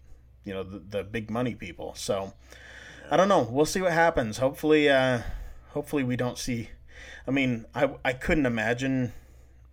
[0.44, 2.32] you know the, the big money people so
[3.10, 5.20] i don't know we'll see what happens hopefully uh
[5.70, 6.68] hopefully we don't see
[7.28, 9.12] i mean i i couldn't imagine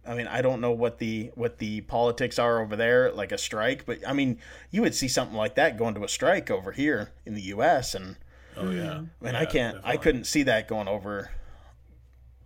[0.07, 3.39] I mean, I don't know what the what the politics are over there, like a
[3.39, 4.37] strike, but I mean,
[4.69, 7.95] you would see something like that going to a strike over here in the U.S.
[7.95, 8.17] and
[8.57, 8.93] Oh yeah.
[8.93, 9.77] I mean, Yeah, I can't.
[9.83, 11.31] I couldn't see that going over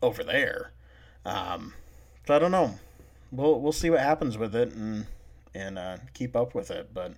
[0.02, 0.72] over there.
[1.26, 1.74] Um,
[2.26, 2.80] so I don't know.
[3.32, 5.06] We'll we'll see what happens with it and
[5.54, 6.94] and uh, keep up with it.
[6.94, 7.14] But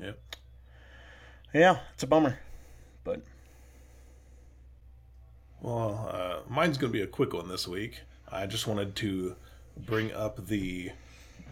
[0.00, 0.12] yeah,
[1.52, 2.38] yeah, it's a bummer.
[3.04, 3.22] But
[5.62, 8.00] Well, uh, mine's going to be a quick one this week.
[8.30, 9.36] I just wanted to
[9.76, 10.90] bring up the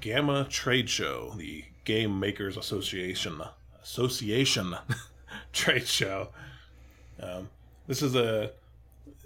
[0.00, 3.40] GAMA Trade Show, the Game Makers Association
[3.80, 4.74] Association
[5.52, 6.30] trade show.
[7.22, 7.50] Um,
[7.86, 8.50] this is a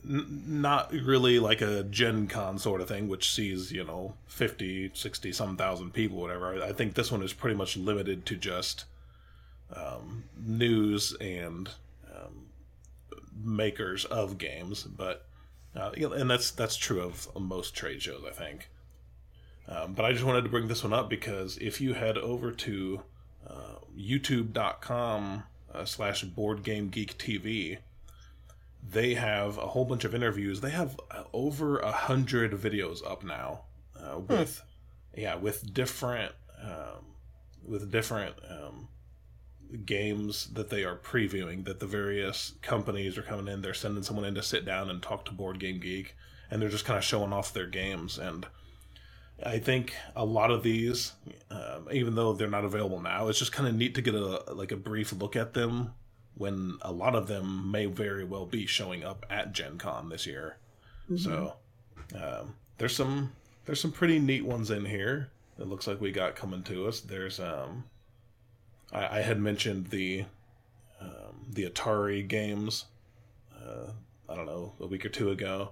[0.04, 4.90] n- not really like a Gen Con sort of thing, which sees, you know, 50,
[4.92, 6.62] 60, some thousand people, whatever.
[6.62, 8.84] I think this one is pretty much limited to just
[9.74, 11.70] um, news and
[13.42, 15.26] makers of games, but
[15.76, 18.70] uh, and that's that's true of most trade shows, I think.
[19.66, 22.52] Um, but I just wanted to bring this one up because if you head over
[22.52, 23.02] to
[23.48, 27.78] uh, YouTube.com uh, slash Board Game Geek TV,
[28.86, 30.60] they have a whole bunch of interviews.
[30.60, 33.62] They have uh, over a hundred videos up now
[33.98, 34.62] uh, with
[35.16, 37.14] yeah with different um,
[37.66, 38.88] with different um,
[39.84, 44.24] games that they are previewing that the various companies are coming in they're sending someone
[44.24, 46.16] in to sit down and talk to board game geek
[46.50, 48.46] and they're just kind of showing off their games and
[49.44, 51.12] i think a lot of these
[51.50, 54.52] um, even though they're not available now it's just kind of neat to get a
[54.52, 55.92] like a brief look at them
[56.36, 60.26] when a lot of them may very well be showing up at gen con this
[60.26, 60.56] year
[61.16, 61.54] so
[62.14, 63.32] um, there's some
[63.66, 65.30] there's some pretty neat ones in here.
[65.58, 67.00] It looks like we got coming to us.
[67.00, 67.84] There's um,
[68.94, 70.24] I, I had mentioned the
[71.00, 72.86] um, the Atari games.
[73.54, 73.90] Uh,
[74.28, 75.70] I don't know a week or two ago.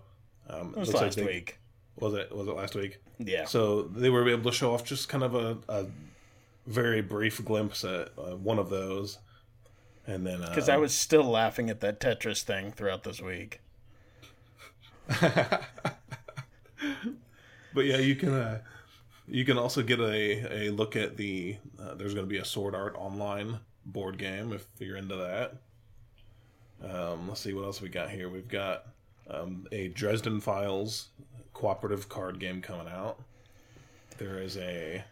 [0.49, 1.59] Um, It was looks like last they- week.
[1.97, 2.99] Was it was it last week?
[3.19, 3.45] Yeah.
[3.45, 5.87] So they were able to show off just kind of a, a
[6.67, 9.19] very brief glimpse at uh, one of those,
[10.07, 13.61] and then Because uh, I was still laughing at that Tetris thing throughout this week.
[17.75, 18.59] But yeah, you can uh,
[19.29, 21.57] you can also get a, a look at the.
[21.81, 25.55] Uh, there's going to be a Sword Art Online board game if you're into that.
[26.89, 28.29] Um, let's see what else we got here.
[28.29, 28.87] We've got
[29.31, 31.09] um, a Dresden Files
[31.55, 33.21] cooperative card game coming out.
[34.19, 35.05] There is a.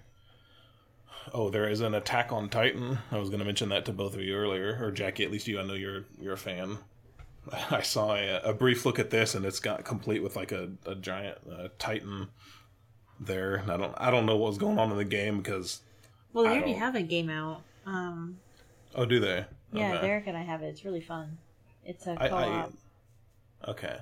[1.32, 2.98] Oh, there is an Attack on Titan.
[3.12, 5.24] I was going to mention that to both of you earlier, or Jackie.
[5.24, 6.78] At least you, I know you're you're a fan.
[7.70, 10.70] I saw a, a brief look at this, and it's got complete with like a,
[10.86, 12.28] a giant uh, Titan
[13.20, 13.56] there.
[13.56, 15.80] And I don't I don't know what was going on in the game because
[16.32, 17.62] Well, they I already don't- have a game out.
[17.86, 18.38] Um,
[18.94, 19.44] oh, do they?
[19.72, 20.06] yeah, Okay.
[20.06, 20.66] Derek and I have it.
[20.68, 21.38] It's really fun.
[21.84, 22.72] It's a co-op.
[23.66, 23.98] I okay.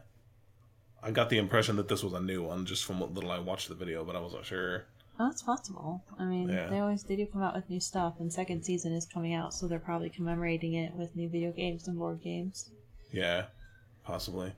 [1.03, 3.39] I got the impression that this was a new one just from what little I
[3.39, 4.85] watched the video, but I wasn't sure.
[5.21, 6.03] Oh, it's possible.
[6.19, 6.67] I mean, Yeah.
[6.69, 9.53] they always they do come out with new stuff, and second season is coming out,
[9.55, 12.71] so they're probably commemorating it with new video games and board games.
[13.13, 13.47] Yeah,
[14.05, 14.53] possibly.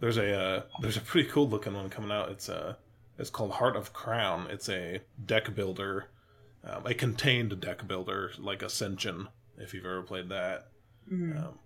[0.00, 2.30] There's a uh, there's a pretty cool looking one coming out.
[2.30, 2.74] It's uh
[3.18, 4.46] it's called Heart of Crown.
[4.50, 6.06] It's a deck builder,
[6.64, 9.28] um, a contained deck builder like Ascension.
[9.56, 10.68] If you've ever played that,
[11.10, 11.58] um,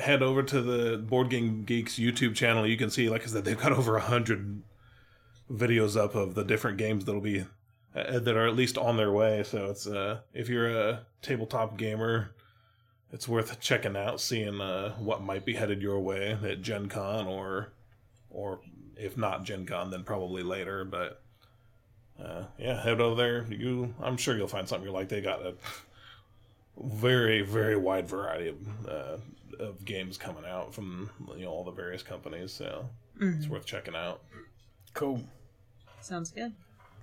[0.00, 2.66] head over to the Board Game Geeks YouTube channel.
[2.66, 4.62] You can see, like I said, they've got over a hundred
[5.50, 7.46] videos up of the different games that'll be
[7.94, 9.42] uh, that are at least on their way.
[9.42, 12.32] So it's uh if you're a tabletop gamer
[13.12, 17.26] it's worth checking out, seeing uh, what might be headed your way at Gen Con
[17.26, 17.72] or
[18.30, 18.60] or
[18.98, 20.84] if not Gen Con, then probably later.
[20.84, 21.22] But
[22.22, 23.46] uh, yeah, head over there.
[23.48, 25.08] You, I'm sure you'll find something you like.
[25.08, 25.54] They got a
[26.80, 29.16] very very wide variety of uh,
[29.58, 32.52] of games coming out from you know all the various companies.
[32.52, 32.88] So
[33.20, 34.22] it's worth checking out.
[34.94, 35.22] Cool.
[36.00, 36.52] Sounds good.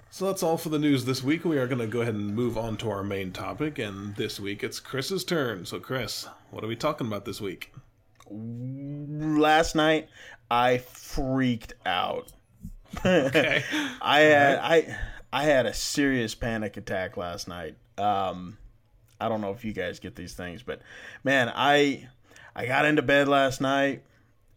[0.10, 1.44] So that's all for the news this week.
[1.44, 4.40] We are going to go ahead and move on to our main topic, and this
[4.40, 5.66] week it's Chris's turn.
[5.66, 7.74] So, Chris, what are we talking about this week?
[8.30, 10.08] Last night,
[10.50, 12.32] I freaked out.
[13.06, 13.64] Okay.
[14.02, 14.98] I had I
[15.34, 17.76] I had a serious panic attack last night.
[17.98, 18.58] Um,
[19.20, 20.82] I don't know if you guys get these things, but
[21.24, 22.08] man, I
[22.56, 24.04] I got into bed last night,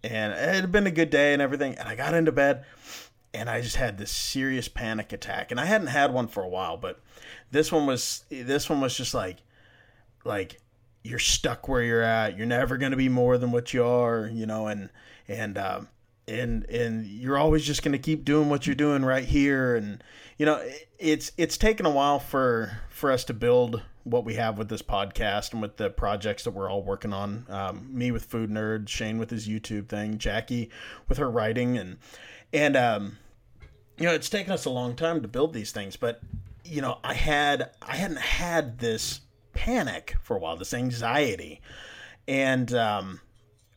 [0.04, 2.64] and it had been a good day and everything, and I got into bed,
[3.34, 6.48] and I just had this serious panic attack, and I hadn't had one for a
[6.48, 7.00] while, but
[7.50, 9.38] this one was this one was just like
[10.24, 10.60] like
[11.02, 12.36] you're stuck where you're at.
[12.36, 14.90] You're never going to be more than what you are, you know, and
[15.28, 15.88] and um,
[16.28, 19.76] and and you're always just going to keep doing what you're doing right here.
[19.76, 20.02] And
[20.36, 20.62] you know
[20.98, 24.82] it's it's taken a while for for us to build what we have with this
[24.82, 27.46] podcast and with the projects that we're all working on.
[27.48, 30.70] Um, me with food nerd shane with his youtube thing jackie
[31.08, 31.76] with her writing.
[31.78, 31.98] And
[32.52, 33.18] and um
[33.98, 35.96] you know it's taken us a long time to build these things.
[35.96, 36.20] But
[36.64, 39.20] you know i had i hadn't had this
[39.54, 41.60] panic for a while this anxiety.
[42.26, 43.20] And um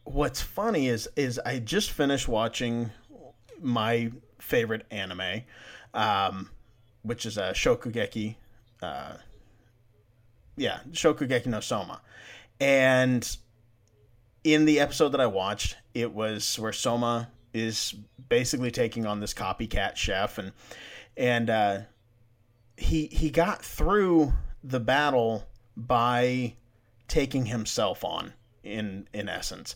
[0.03, 2.91] what's funny is is I just finished watching
[3.59, 5.43] my favorite anime,
[5.93, 6.49] um,
[7.03, 8.35] which is a Shokugeki.
[8.81, 9.13] Uh,
[10.57, 12.01] yeah, Shokugeki no Soma,
[12.59, 13.37] and
[14.43, 17.93] in the episode that I watched, it was where Soma is
[18.29, 20.51] basically taking on this copycat chef, and
[21.15, 21.79] and uh,
[22.77, 24.33] he he got through
[24.63, 26.55] the battle by
[27.07, 28.33] taking himself on
[28.63, 29.75] in in essence.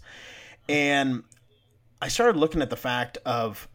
[0.67, 1.23] And
[2.01, 3.67] i started looking at the fact of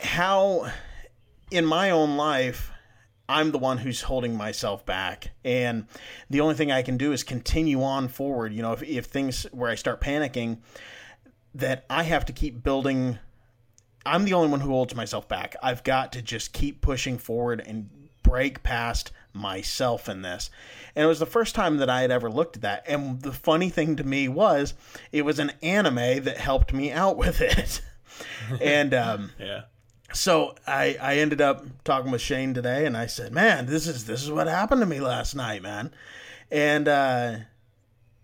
[0.00, 0.70] how
[1.50, 2.70] in my own life
[3.28, 5.30] i'm the one who's holding myself back.
[5.44, 5.86] And
[6.30, 8.52] the only thing i can do is continue on forward.
[8.52, 10.58] You know if, if things where i start panicking
[11.54, 13.18] that i have to keep building
[14.06, 15.56] i'm the only one who holds myself back.
[15.62, 17.90] I've got to just keep pushing forward and
[18.22, 20.48] break past myself in this.
[20.96, 22.84] And it was the first time that I had ever looked at that.
[22.86, 24.74] And the funny thing to me was
[25.12, 27.82] it was an anime that helped me out with it.
[28.62, 29.62] and um, Yeah.
[30.12, 34.06] so I, I ended up talking with Shane today and I said, Man, this is
[34.06, 35.92] this is what happened to me last night, man.
[36.50, 37.36] And uh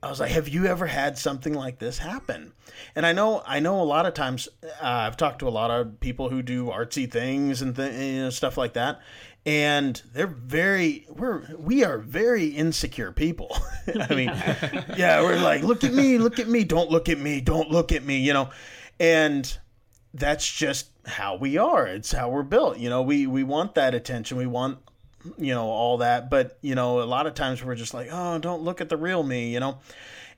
[0.02, 2.54] I was like, "Have you ever had something like this happen?"
[2.96, 5.70] And I know, I know, a lot of times uh, I've talked to a lot
[5.70, 9.00] of people who do artsy things and th- you know, stuff like that,
[9.46, 13.56] and they're very, we're we are very insecure people.
[14.00, 14.28] I mean,
[14.96, 17.92] yeah, we're like, "Look at me, look at me, don't look at me, don't look
[17.92, 18.50] at me," you know,
[18.98, 19.56] and
[20.12, 21.86] that's just how we are.
[21.86, 22.78] It's how we're built.
[22.78, 24.36] You know, we we want that attention.
[24.36, 24.78] We want
[25.38, 28.38] you know all that, but you know, a lot of times we're just like, "Oh,
[28.38, 29.78] don't look at the real me," you know.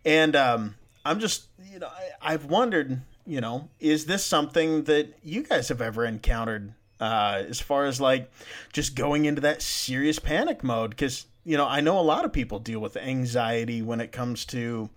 [0.05, 5.19] And um I'm just, you know, I, I've wondered, you know, is this something that
[5.23, 8.31] you guys have ever encountered uh, as far as like
[8.73, 10.91] just going into that serious panic mode?
[10.91, 14.45] Because, you know, I know a lot of people deal with anxiety when it comes
[14.47, 14.89] to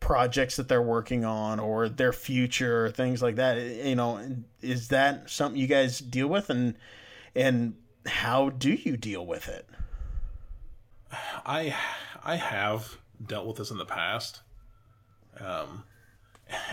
[0.00, 3.58] projects that they're working on or their future, things like that.
[3.60, 4.26] You know,
[4.62, 6.74] is that something you guys deal with, and
[7.36, 7.74] and
[8.06, 9.68] how do you deal with it?
[11.44, 11.76] I
[12.24, 14.40] I have dealt with this in the past.
[15.38, 15.84] Um,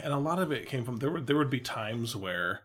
[0.01, 1.19] and a lot of it came from there.
[1.19, 2.61] There would be times where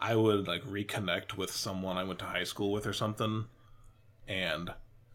[0.00, 3.46] I would like reconnect with someone I went to high school with or something,
[4.26, 4.72] and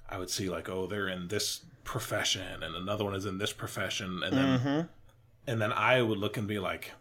[0.10, 3.54] I would see like, oh, they're in this profession, and another one is in this
[3.54, 4.82] profession, and then Mm-hmm.
[5.48, 6.92] and then I would look and be like,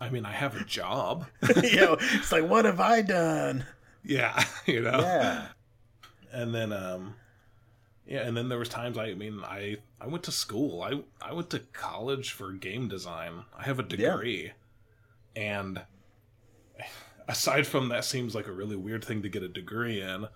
[0.00, 1.26] I mean, I have a job,
[1.62, 3.64] you know, it's like, what have I done?
[4.04, 5.46] yeah, you know, Yeah.
[6.32, 7.14] and then um
[8.06, 11.32] yeah and then there was times i mean i i went to school i i
[11.32, 14.52] went to college for game design i have a degree
[15.34, 15.80] and
[17.28, 20.26] aside from that seems like a really weird thing to get a degree in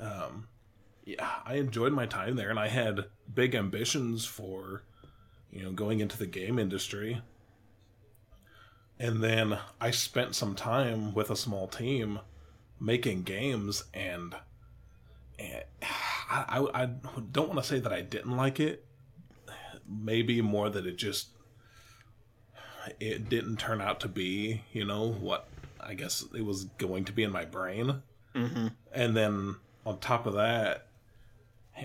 [0.00, 0.48] um
[1.04, 4.82] yeah i enjoyed my time there and i had big ambitions for
[5.50, 7.20] you know going into the game industry
[8.98, 12.20] and then i spent some time with a small team
[12.80, 14.34] making games and
[15.38, 16.86] and I, I, I
[17.32, 18.84] don't want to say that I didn't like it.
[19.88, 21.28] Maybe more that it just
[23.00, 25.48] it didn't turn out to be, you know, what
[25.86, 28.02] I guess it was going to be in my brain.
[28.34, 28.66] Mm-hmm.
[28.92, 30.88] And then on top of that,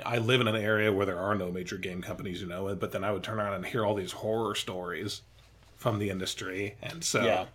[0.06, 2.74] I live in an area where there are no major game companies, you know.
[2.76, 5.22] But then I would turn around and hear all these horror stories
[5.76, 7.46] from the industry, and so Yeah.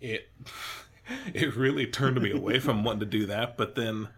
[0.00, 0.28] it
[1.34, 3.56] it really turned me away from wanting to do that.
[3.56, 4.08] But then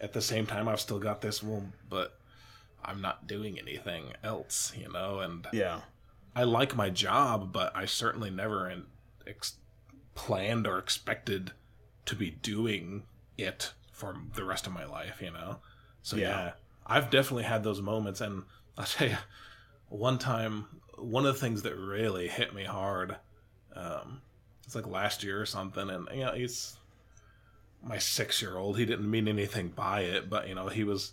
[0.00, 2.16] at the same time, I've still got this well, but
[2.84, 5.18] I'm not doing anything else, you know.
[5.20, 5.80] And Yeah.
[6.36, 8.84] I like my job, but I certainly never in,
[9.26, 9.56] ex-
[10.18, 11.52] planned or expected
[12.04, 13.04] to be doing
[13.36, 15.60] it for the rest of my life, you know?
[16.02, 16.28] So, Yeah.
[16.28, 16.52] yeah,
[16.84, 18.20] I've definitely had those moments.
[18.20, 18.42] And
[18.76, 19.16] I'll tell you,
[19.88, 23.16] one time, one of the things that really hit me hard,
[23.76, 24.20] um,
[24.64, 26.76] it's like last year or something, and, you know, he's
[27.80, 28.76] my six year old.
[28.76, 31.12] He didn't mean anything by it, but, you know, he was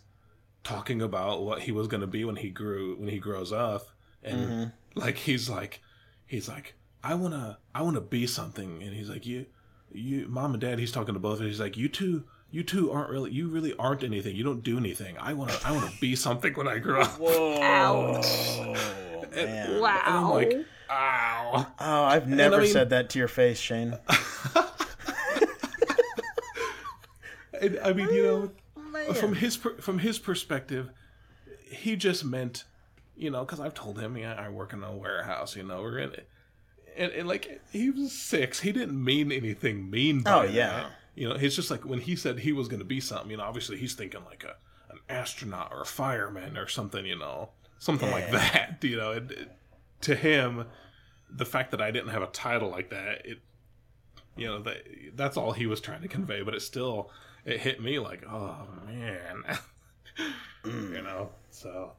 [0.64, 3.88] talking about what he was going to be when he grew, when he grows up.
[4.24, 5.82] And, like he's like
[6.26, 6.74] he's like
[7.06, 9.46] i want to i want to be something and he's like you
[9.94, 12.64] you mom and dad he's talking to both of them he's like you two you
[12.64, 15.72] two aren't really you really aren't anything you don't do anything i want to i
[15.72, 17.62] want to be something when i grow up Whoa.
[17.62, 18.58] Ouch.
[19.36, 19.80] Man.
[19.82, 20.02] Wow.
[20.06, 23.98] and i'm like ow Oh, I've never I mean- said that to your face, Shane.
[27.62, 28.52] and, i mean you know
[28.92, 29.14] Man.
[29.14, 30.90] from his per- from his perspective
[31.70, 32.64] he just meant
[33.16, 36.00] you know because i've told him yeah i work in a warehouse you know we're
[36.00, 36.28] in it
[36.98, 40.54] and, and like he was six he didn't mean anything mean by Oh, that.
[40.54, 40.86] yeah.
[41.16, 43.38] you know it's just like when he said he was going to be something you
[43.38, 44.56] know obviously he's thinking like a
[44.94, 49.32] an astronaut or a fireman or something you know something like that you know it,
[49.32, 49.52] it- uh,
[50.02, 50.66] to him
[51.30, 53.40] the fact that i didn't have a title like that it
[54.38, 54.84] you know that
[55.16, 57.10] that's all he was trying to convey but it still
[57.46, 58.56] it hit me like oh
[58.86, 59.44] man
[60.66, 61.04] you mm.
[61.04, 61.92] know so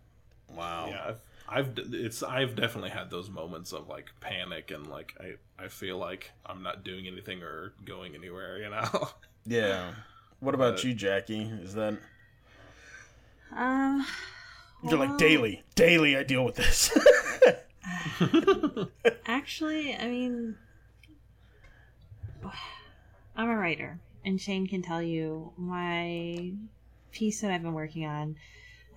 [0.54, 0.86] Wow.
[0.88, 5.34] yeah I've, I've it's I've definitely had those moments of like panic and like I
[5.64, 9.08] I feel like I'm not doing anything or going anywhere you know
[9.46, 9.92] Yeah.
[10.40, 11.42] What about But- you, Jackie?
[11.62, 11.98] Is that
[13.54, 14.04] Um,
[14.82, 16.16] you're like daily, daily?
[16.16, 16.90] I deal with this.
[19.26, 20.56] Actually, I mean,
[23.36, 26.52] I'm a writer, and Shane can tell you my
[27.12, 28.36] piece that I've been working on.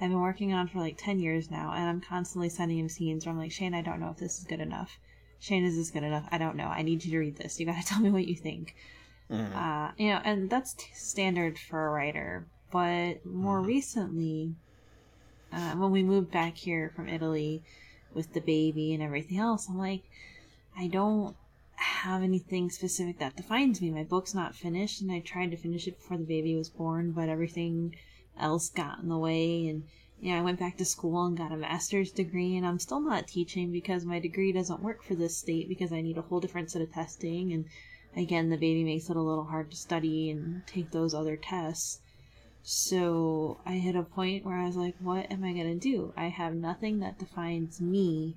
[0.01, 3.25] I've been working on for like 10 years now, and I'm constantly sending him scenes
[3.25, 4.97] where I'm like, Shane, I don't know if this is good enough.
[5.39, 6.27] Shane, is this good enough?
[6.31, 6.67] I don't know.
[6.67, 7.59] I need you to read this.
[7.59, 8.75] You gotta tell me what you think.
[9.31, 12.47] Uh, you know, and that's t- standard for a writer.
[12.71, 14.55] But more recently,
[15.51, 17.63] uh, when we moved back here from Italy
[18.13, 20.03] with the baby and everything else, I'm like,
[20.77, 21.35] I don't
[21.75, 23.91] have anything specific that defines me.
[23.91, 27.11] My book's not finished, and I tried to finish it before the baby was born,
[27.11, 27.95] but everything
[28.39, 29.67] else got in the way.
[29.67, 29.83] And
[30.19, 33.27] yeah, I went back to school and got a master's degree, and I'm still not
[33.27, 36.71] teaching because my degree doesn't work for this state because I need a whole different
[36.71, 37.53] set of testing.
[37.53, 37.65] And
[38.15, 42.01] again, the baby makes it a little hard to study and take those other tests.
[42.63, 46.13] So I hit a point where I was like, what am I going to do?
[46.17, 48.35] I have nothing that defines me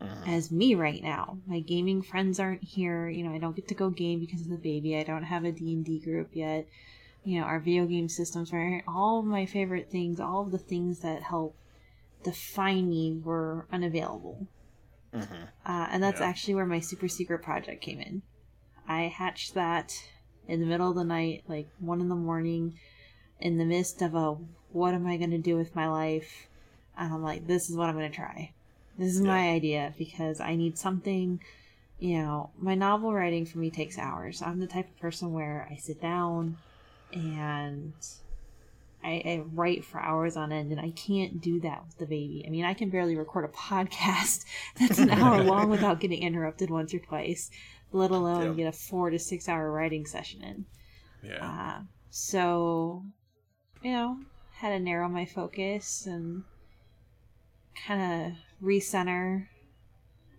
[0.00, 0.28] mm-hmm.
[0.28, 1.38] as me right now.
[1.46, 3.08] My gaming friends aren't here.
[3.08, 4.96] You know, I don't get to go game because of the baby.
[4.96, 6.68] I don't have a D&D group yet.
[7.24, 10.58] You know, our video game systems are all of my favorite things, all of the
[10.58, 11.56] things that help
[12.22, 14.46] define me were unavailable.
[15.66, 16.26] Uh, and that's Yeah.
[16.26, 18.22] actually where my super secret project came in.
[18.86, 19.94] I hatched that
[20.46, 22.78] in the middle of the night, like one in the morning,
[23.40, 24.36] in the midst of a
[24.72, 26.48] what am I going to do with my life?
[26.98, 28.52] And I'm like, this is what I'm going to try.
[28.98, 31.40] This is my idea because I need something.
[31.98, 34.42] You know, my novel writing for me takes hours.
[34.42, 36.58] I'm the type of person where I sit down
[37.14, 37.92] and
[39.02, 42.44] I, I write for hours on end, and I can't do that with the baby.
[42.46, 44.44] I mean, I can barely record a podcast
[44.78, 47.50] that's an hour long without getting interrupted once or twice,
[47.92, 48.64] let alone Yeah.
[48.64, 50.64] get a four to six hour writing session in.
[51.22, 51.44] Yeah.
[51.78, 53.04] Uh, so,
[53.82, 54.18] you know,
[54.52, 56.44] had to narrow my focus and
[57.86, 59.46] kind of recenter.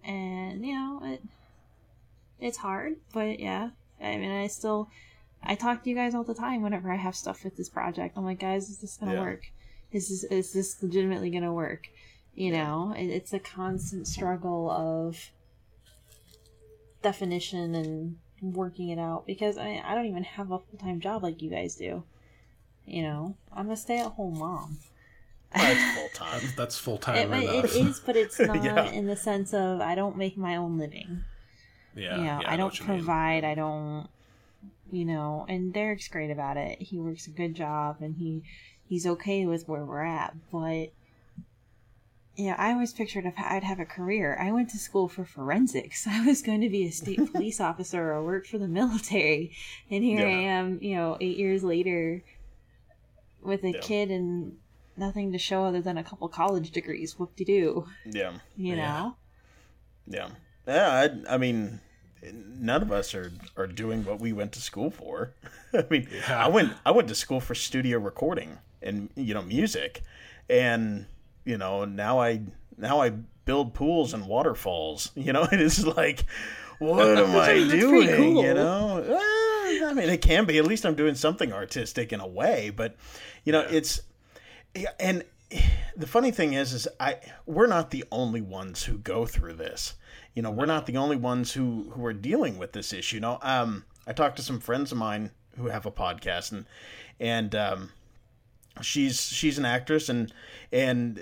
[0.04, 1.22] And, you know, it
[2.40, 3.70] it's hard, but yeah.
[4.02, 4.90] I mean, I still
[5.46, 8.18] I talk to you guys all the time whenever I have stuff with this project.
[8.18, 9.22] I'm like, guys, is this gonna Yeah.
[9.22, 9.52] work?
[9.92, 11.88] Is this is this legitimately gonna work?
[12.34, 15.32] You know, it, it's a constant struggle of
[17.02, 21.24] definition and working it out because I I don't even have a full time job
[21.24, 22.04] like you guys do.
[22.86, 24.78] You know, I'm a stay at home mom.
[25.56, 26.42] That's full time.
[26.58, 28.92] That's, full It, time it, it is, but it's not Yeah.
[28.92, 31.24] in the sense of I don't make my own living.
[31.96, 32.18] Yeah.
[32.18, 33.46] you know, yeah, I don't provide.
[33.46, 34.08] I don't,
[34.92, 35.46] you know.
[35.50, 36.82] And Derek's great about it.
[36.82, 38.44] He works a good job, and he
[38.88, 40.36] he's okay with where we're at.
[40.52, 40.92] But
[42.38, 44.38] yeah, I always pictured if I'd have a career.
[44.40, 46.06] I went to school for forensics.
[46.10, 49.56] I was going to be a state police officer or work for the military,
[49.90, 50.80] and here I am.
[50.82, 52.24] You know, eight years later,
[53.42, 53.80] with a Yeah.
[53.82, 54.58] kid and
[54.98, 57.18] nothing to show other than a couple college degrees.
[57.20, 57.88] Whoop de doo.
[58.06, 58.34] Yeah.
[58.56, 58.76] You Yeah.
[58.76, 59.16] know.
[60.08, 60.30] Yeah.
[60.68, 61.80] Yeah, I, I mean,
[62.34, 65.32] none of us are, are doing what we went to school for.
[65.74, 66.46] I mean, Yeah.
[66.46, 70.02] I went I went to school for studio recording and you know music,
[70.50, 71.06] and
[71.44, 72.42] you know now I
[72.78, 73.12] now I
[73.46, 75.12] build pools and waterfalls.
[75.16, 76.26] You know, it is like,
[76.80, 78.08] what am I doing?
[78.16, 78.44] cool.
[78.44, 80.58] You know, Well, I mean, it can be.
[80.58, 82.96] At least I'm doing something artistic in a way, but
[83.44, 84.02] you know, it's
[84.76, 85.24] yeah, and
[85.96, 89.96] the funny thing is, is I we're not the only ones who go through this.
[90.36, 93.16] You know, we're not the only ones who who are dealing with this issue.
[93.16, 96.66] You know, um, I talked to some friends of mine who have a podcast, and
[97.20, 97.92] and um,
[98.82, 100.32] she's she's an actress, and
[100.72, 101.20] and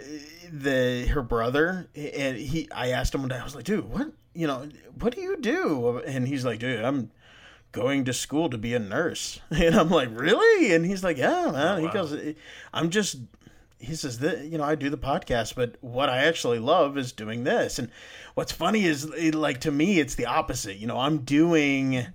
[0.52, 4.12] the her brother, and he, I asked him one day, I was like, dude, what,
[4.34, 4.68] you know,
[5.00, 6.02] what do you do?
[6.06, 7.12] And he's like, dude, I'm
[7.72, 9.40] going to school to be a nurse.
[9.52, 10.74] And I'm like, really?
[10.74, 11.80] And he's like, yeah, man.
[11.80, 11.92] He wow.
[11.92, 12.36] goes,
[12.74, 13.18] I'm just,
[13.84, 17.12] he says that, you know, I do the podcast, but what I actually love is
[17.12, 17.80] doing this.
[17.80, 17.90] And
[18.34, 20.78] what's funny is like, to me, it's the opposite.
[20.78, 22.08] You know, I'm doing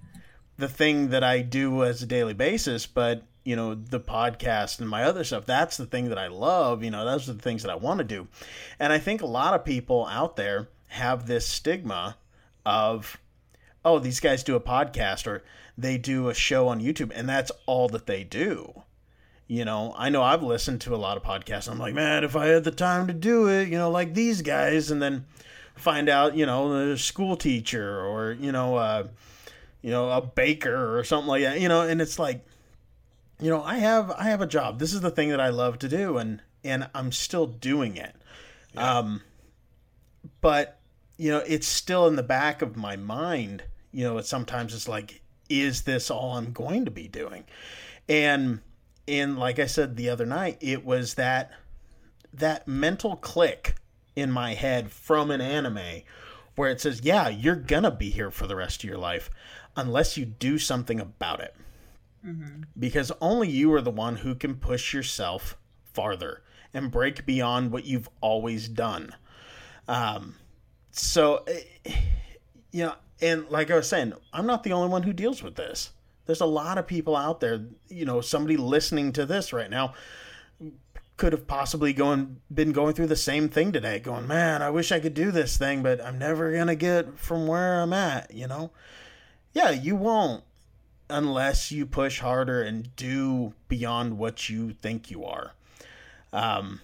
[0.57, 4.89] the thing that I do as a daily basis, but you know, the podcast and
[4.89, 7.63] my other stuff, that's the thing that I love, you know, those are the things
[7.63, 8.29] that I want to do.
[8.79, 12.17] And I think a lot of people out there have this stigma
[12.67, 13.19] of
[13.85, 15.43] oh, these guys do a podcast or
[15.79, 18.83] they do a show on YouTube and that's all that they do.
[19.49, 21.71] You know, I know I've listened to a lot of podcasts.
[21.71, 24.43] I'm like, man, if I had the time to do it, you know, like these
[24.43, 25.25] guys, and then
[25.75, 29.09] find out, you know, the school teacher or you know, uh,
[29.81, 31.61] you know, a baker or something like that.
[31.61, 32.45] You know, and it's like,
[33.41, 34.79] you know, I have I have a job.
[34.79, 38.15] This is the thing that I love to do, and and I'm still doing it.
[38.77, 39.23] Um,
[40.43, 40.79] but
[41.17, 43.63] you know, it's still in the back of my mind.
[43.93, 47.45] You know, it's sometimes it's like, is this all I'm going to be doing?
[48.11, 48.61] And
[49.09, 51.51] and like I said the other night, it was that
[52.33, 53.77] that mental click
[54.15, 56.03] in my head from an anime
[56.55, 59.31] where it says, "Yeah, you're gonna be here for the rest of your life
[59.77, 61.57] unless you do something about it."
[62.79, 65.57] Because only you are the one who can push yourself
[65.93, 66.43] farther
[66.75, 69.15] and break beyond what you've always done.
[69.87, 70.35] Um,
[70.91, 71.93] so, eh,
[72.73, 75.55] you know, and like I was saying, I'm not the only one who deals with
[75.55, 75.91] this.
[76.29, 79.95] There's a lot of people out there, you know, somebody listening to this right now
[81.17, 84.93] could have possibly going been going through the same thing today, going, "Man, I wish
[84.93, 88.31] I could do this thing, but I'm never going to get from where I'm at,"
[88.31, 88.73] you know?
[89.55, 90.45] Yeah, you won't
[91.09, 95.55] unless you push harder and do beyond what you think you are.
[96.31, 96.83] Um,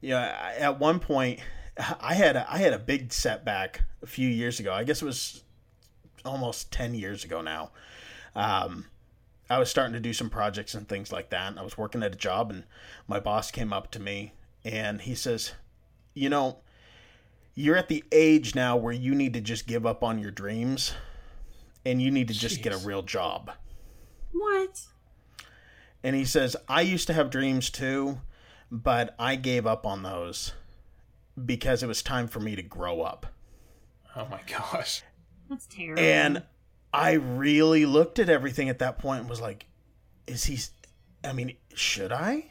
[0.00, 1.38] yeah, at one point,
[2.00, 4.72] I had a, I had a big setback a few years ago.
[4.72, 5.44] I guess it was
[6.24, 7.70] almost ten years ago now.
[8.34, 8.86] Um,
[9.50, 11.48] I was starting to do some projects and things like that.
[11.48, 12.64] And I was working at a job, and
[13.06, 14.32] my boss came up to me
[14.64, 15.52] and he says,
[16.14, 16.58] "You know,
[17.54, 20.94] you're at the age now where you need to just give up on your dreams
[21.84, 23.50] and you need to just get a real job.
[24.32, 24.82] What?
[26.02, 28.20] And he says, I used to have dreams too,
[28.70, 30.52] but I gave up on those
[31.44, 33.26] because it was time for me to grow up.
[34.16, 35.02] Oh my gosh.
[35.48, 36.02] That's terrible.
[36.02, 36.42] And
[36.92, 39.66] I really looked at everything at that point and was like,
[40.26, 40.58] is he,
[41.24, 42.46] I mean, should I?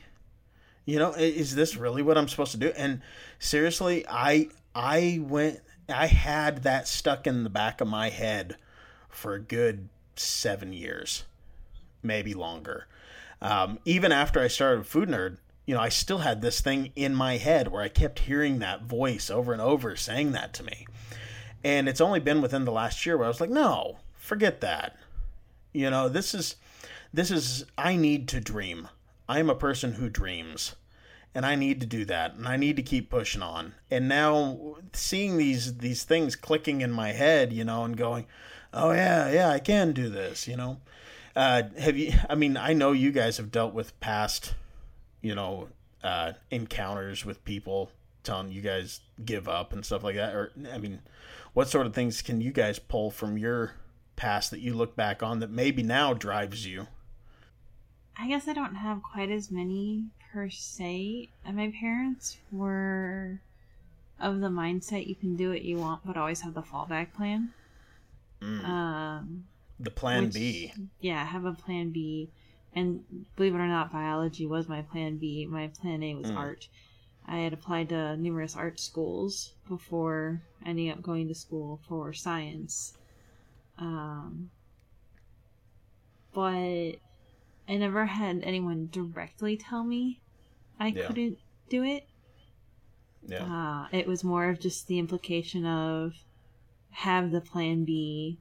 [0.86, 2.74] You know, is this really what I'm supposed to do?
[2.76, 3.02] And
[3.38, 8.56] seriously, I, I went, I had that stuck in the back of my head
[9.10, 11.24] for a good seven years,
[12.02, 12.88] maybe longer.
[13.42, 17.14] Um, even after I started Food Nerd, you know, I still had this thing in
[17.14, 20.88] my head where I kept hearing that voice over and over saying that to me.
[21.64, 24.96] And it's only been within the last year where I was like, no, forget that.
[25.74, 26.56] You know, this is,
[27.14, 28.88] this is, I need to dream.
[29.28, 30.76] I'm a person who dreams
[31.34, 33.74] and I need to do that and I need to keep pushing on.
[33.90, 38.26] And now seeing these, these things clicking in my head, you know, and going,
[38.74, 40.78] oh yeah, yeah, I can do this, you know.
[41.36, 44.54] Uh, have you, I mean, I know you guys have dealt with past,
[45.22, 45.70] you know,
[46.04, 47.92] uh, encounters with people
[48.24, 50.36] telling you guys give up and stuff like that.
[50.36, 51.00] Or, I mean,
[51.54, 53.74] what sort of things can you guys pull from your
[54.22, 56.88] past that you look back on that maybe now drives you?
[58.18, 61.30] I guess I don't have quite as many per se.
[61.44, 63.42] And my parents were
[64.20, 67.52] of the mindset you can do what you want, but always have the fallback plan.
[68.42, 68.64] Mm.
[68.64, 69.44] Um,
[69.80, 70.74] The plan which- B.
[71.00, 72.30] Yeah, have a plan B.
[72.74, 73.04] And
[73.36, 75.46] believe it or not, biology was my plan B.
[75.48, 76.38] My plan A was Mm.
[76.38, 76.68] art.
[77.26, 82.94] I had applied to numerous art schools before ending up going to school for science.
[83.82, 84.52] Um,
[86.34, 86.52] but
[87.68, 90.22] I never had anyone directly tell me
[90.80, 91.08] I Yeah.
[91.08, 91.38] couldn't
[91.70, 92.08] do it.
[93.28, 93.44] Yeah.
[93.44, 96.14] Uh, it was more of just the implication of
[96.92, 98.40] have the plan B,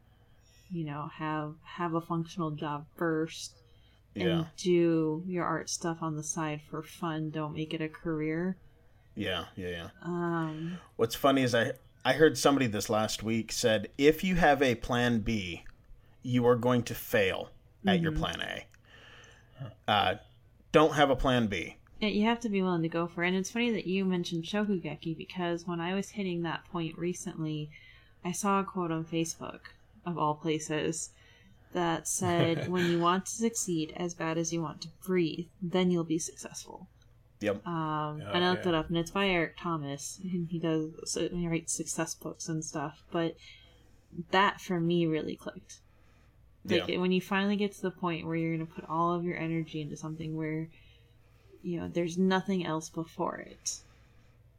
[0.71, 3.57] you know, have have a functional job first,
[4.15, 4.45] and Yeah.
[4.57, 7.31] do your art stuff on the side for fun.
[7.31, 8.57] Don't make it a career.
[9.15, 9.47] Yeah.
[9.57, 9.69] Yeah.
[9.69, 9.89] Yeah.
[10.03, 11.73] Um, What's funny is I
[12.05, 15.65] I heard somebody this last week said if you have a plan B,
[16.23, 17.51] you are going to fail
[17.87, 18.67] at your plan A.
[19.87, 20.15] Uh,
[20.73, 21.77] don't have a plan B.
[22.01, 23.29] yeah, you have to be willing to go for it.
[23.29, 27.71] And it's funny that you mentioned Shokugeki because when I was hitting that point recently,
[28.25, 29.61] I saw a quote on Facebook
[30.07, 31.11] of all places
[31.73, 35.91] that said, "When you want to succeed as bad as you want to breathe, then
[35.91, 36.89] you'll be successful."
[37.41, 37.67] Yep.
[37.67, 38.73] Um, Yeah, and I looked yeah.
[38.73, 42.49] it up, and it's by Eric Thomas, and he does so he writes success books
[42.49, 43.03] and stuff.
[43.11, 43.37] But
[44.31, 45.81] that for me really clicked.
[46.65, 46.99] Like Yeah.
[46.99, 49.37] when you finally get to the point where you're going to put all of your
[49.37, 50.69] energy into something where,
[51.63, 53.79] you know, there's nothing else before it,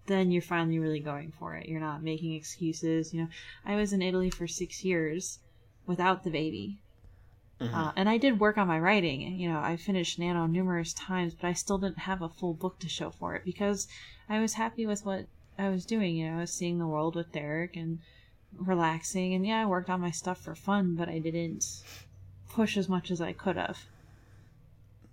[0.08, 1.70] then you're finally really going for it.
[1.70, 3.14] You're not making excuses.
[3.14, 3.28] You know,
[3.64, 5.38] I was in Italy for six years
[5.86, 6.80] without the baby.
[7.62, 7.74] Mhm.
[7.74, 9.22] Uh, and I did work on my writing.
[9.40, 12.80] You know, I finished Nano numerous times, but I still didn't have a full book
[12.80, 13.88] to show for it because
[14.28, 16.16] I was happy with what I was doing.
[16.16, 18.00] You know, I was seeing the world with Derek and
[18.58, 19.34] relaxing.
[19.34, 21.84] And yeah, I worked on my stuff for fun, but I didn't
[22.50, 23.86] push as much as I could have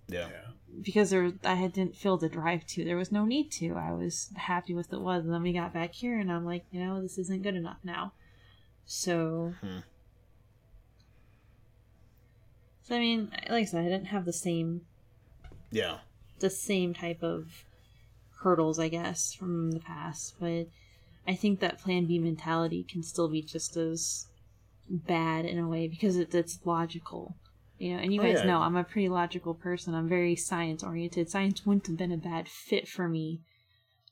[0.09, 0.27] yeah.
[0.29, 0.51] Yeah.
[0.81, 2.83] because there I had, didn't feel the drive to.
[2.83, 3.75] There was no need to.
[3.75, 5.23] I was happy with it was.
[5.23, 7.77] And then we got back here, and I'm like, you know, this isn't good enough
[7.83, 8.13] now.
[8.85, 9.79] So, Hmm.
[12.89, 14.81] So I mean, like I said, I didn't have the same
[15.71, 15.99] Yeah.
[16.39, 17.45] the same type of
[18.41, 20.35] hurdles, I guess, from the past.
[20.39, 20.67] But
[21.27, 24.25] I think that Plan B mentality can still be just as
[24.89, 27.35] bad in a way because it, it's logical.
[27.77, 28.45] You know, and you Oh, guys yeah.
[28.45, 29.93] know I'm a pretty logical person.
[29.93, 31.29] I'm very science oriented.
[31.29, 33.41] Science wouldn't have been a bad fit for me,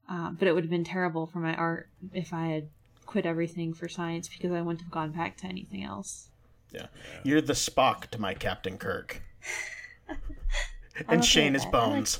[0.07, 2.69] uh, but it would have been terrible for my art if I had
[3.07, 6.30] quit everything for science because I wouldn't have gone back to anything else.
[6.72, 6.88] Yeah.
[7.24, 9.22] You're the Spock to my Captain Kirk.
[11.09, 11.76] And okay Shane is that.
[11.76, 12.20] I like Bones.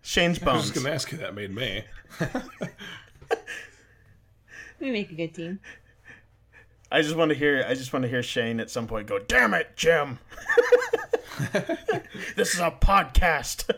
[0.00, 0.62] Shane's I was Bones.
[0.70, 1.84] just gonna ask you that made me.
[4.80, 5.60] We make a good team.
[6.90, 7.64] I just want to hear.
[7.66, 10.18] I just want to hear Shane at some point go, "Damn it, Jim!
[12.36, 13.70] this is a podcast."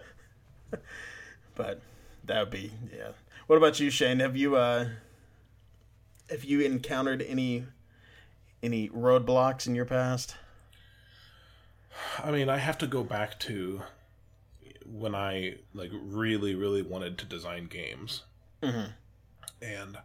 [1.54, 1.80] but
[2.24, 3.10] that would be yeah.
[3.46, 4.18] What about you, Shane?
[4.18, 4.88] Have you uh,
[6.28, 7.66] have you encountered any
[8.62, 10.36] any roadblocks in your past?
[12.22, 13.82] I mean, I have to go back to
[14.84, 18.22] when I like really, really wanted to design games,
[18.62, 18.92] Mhm.
[19.62, 19.98] and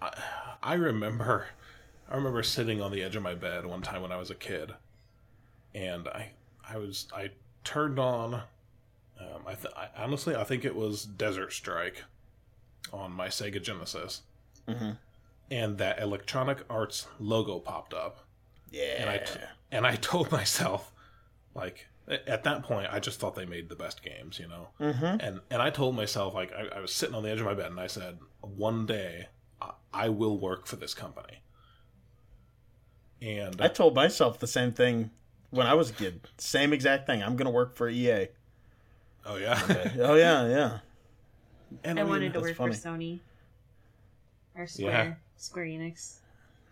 [0.00, 0.12] I,
[0.62, 1.46] I remember,
[2.10, 4.34] I remember sitting on the edge of my bed one time when I was a
[4.34, 4.72] kid,
[5.74, 6.32] and I,
[6.68, 7.30] I was, I
[7.64, 12.04] turned on, um, I, th- I honestly, I think it was Desert Strike
[12.92, 14.22] on my Sega Genesis,
[15.50, 18.26] and that Electronic Arts logo popped up,
[18.70, 18.94] Yeah.
[18.98, 19.40] and I t-
[19.72, 20.92] and I told myself,
[21.54, 21.86] like
[22.26, 24.68] at that point, I just thought they made the best games, you know.
[24.80, 25.20] Mm-hmm.
[25.20, 27.54] And and I told myself, like I, I was sitting on the edge of my
[27.54, 29.28] bed, and I said, one day
[29.60, 31.42] I, I will work for this company.
[33.20, 35.10] And I told myself the same thing
[35.50, 36.20] when I was a kid.
[36.38, 37.22] Same exact thing.
[37.22, 38.28] I'm gonna work for EA.
[39.26, 39.60] oh yeah,
[40.00, 40.78] oh yeah, yeah.
[41.84, 42.74] and I mean, wanted to work funny.
[42.74, 43.20] for Sony
[44.54, 45.14] or Square, Yeah.
[45.38, 46.16] Square Enix.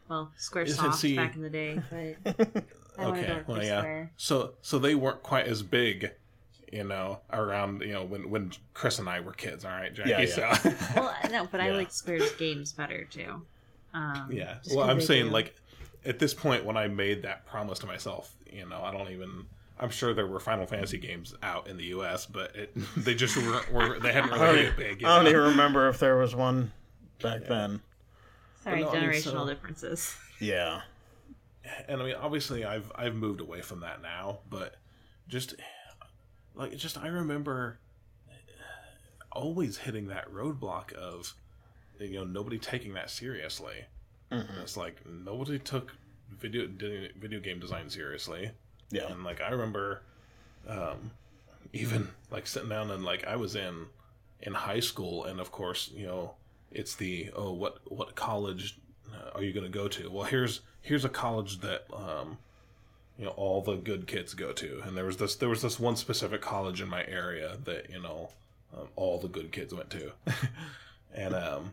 [0.08, 2.64] Well, Yes, SquareSoft see- back in the day, but
[2.98, 3.80] I okay, well yeah.
[3.80, 4.12] Square.
[4.16, 6.12] So so they weren't quite as big,
[6.72, 9.64] you know, around you know when when Chris and I were kids.
[9.64, 10.10] All right, Jackie.
[10.10, 10.54] Yeah, yeah.
[10.58, 13.42] So Well, no, but I like Square's games better too.
[13.94, 14.56] Um, yeah.
[14.72, 15.54] Well, I'm saying do- like
[16.04, 19.46] at this point when I made that promise to myself, you know, I don't even.
[19.78, 23.36] I'm sure there were Final Fantasy games out in the U.S., but it, they just
[23.36, 25.04] were, were they hadn't I really even, hit big.
[25.04, 25.30] I don't know?
[25.30, 26.72] even remember if there was one
[27.20, 27.82] back then.
[28.66, 30.16] Sorry, no, I mean, generational so- differences.
[30.40, 30.82] Yeah.
[31.88, 34.76] and I mean, obviously, I've I've moved away from that now, but
[35.28, 35.54] just
[36.54, 37.78] like just I remember
[39.32, 41.34] always hitting that roadblock of
[41.98, 43.84] you know nobody taking that seriously.
[44.30, 45.94] It's like nobody took
[46.30, 48.50] video video game design seriously,
[48.90, 49.10] Yeah.
[49.10, 50.02] and like I remember,
[50.68, 51.12] um,
[51.72, 53.86] even like sitting down and like I was in
[54.40, 56.34] in high school, and of course you know
[56.70, 58.78] it's the oh what what college
[59.12, 60.10] uh, are you going to go to?
[60.10, 62.38] Well, here's here's a college that um,
[63.18, 65.80] you know all the good kids go to, and there was this there was this
[65.80, 68.30] one specific college in my area that you know
[68.76, 70.12] um, all the good kids went to,
[71.14, 71.72] and um,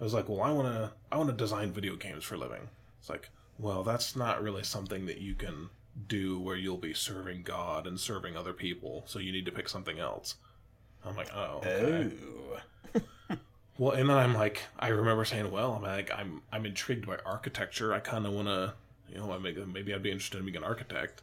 [0.00, 2.38] I was like, well, I want to I want to design video games for a
[2.38, 2.68] living.
[3.00, 5.70] It's like, well, that's not really something that you can
[6.08, 9.04] do where you'll be serving God and serving other people.
[9.06, 10.36] So you need to pick something else.
[11.04, 12.10] I'm like, oh, okay.
[12.94, 13.00] Oh.
[13.78, 17.18] Well, and then I'm like, I remember saying, well, I'm like, I'm I'm intrigued by
[17.26, 17.92] architecture.
[17.92, 18.74] I kind of want to,
[19.10, 21.22] you know, I make, maybe I'd be interested in being an architect.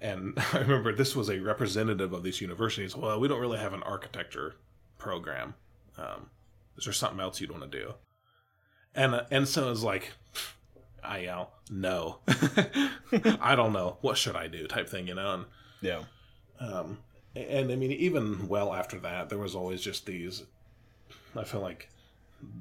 [0.00, 2.96] And I remember this was a representative of these universities.
[2.96, 4.54] Well, we don't really have an architecture
[4.98, 5.54] program.
[5.98, 6.30] Um,
[6.76, 7.94] is there something else you'd want to do?
[8.94, 10.12] And uh, and so it's like,
[11.04, 12.20] I yell, no,
[13.40, 13.98] I don't know.
[14.00, 14.66] What should I do?
[14.66, 15.34] Type thing, you know.
[15.34, 15.44] And
[15.82, 16.02] Yeah.
[16.58, 16.98] um,
[17.34, 20.44] and I mean, even well after that, there was always just these.
[21.36, 21.88] I feel like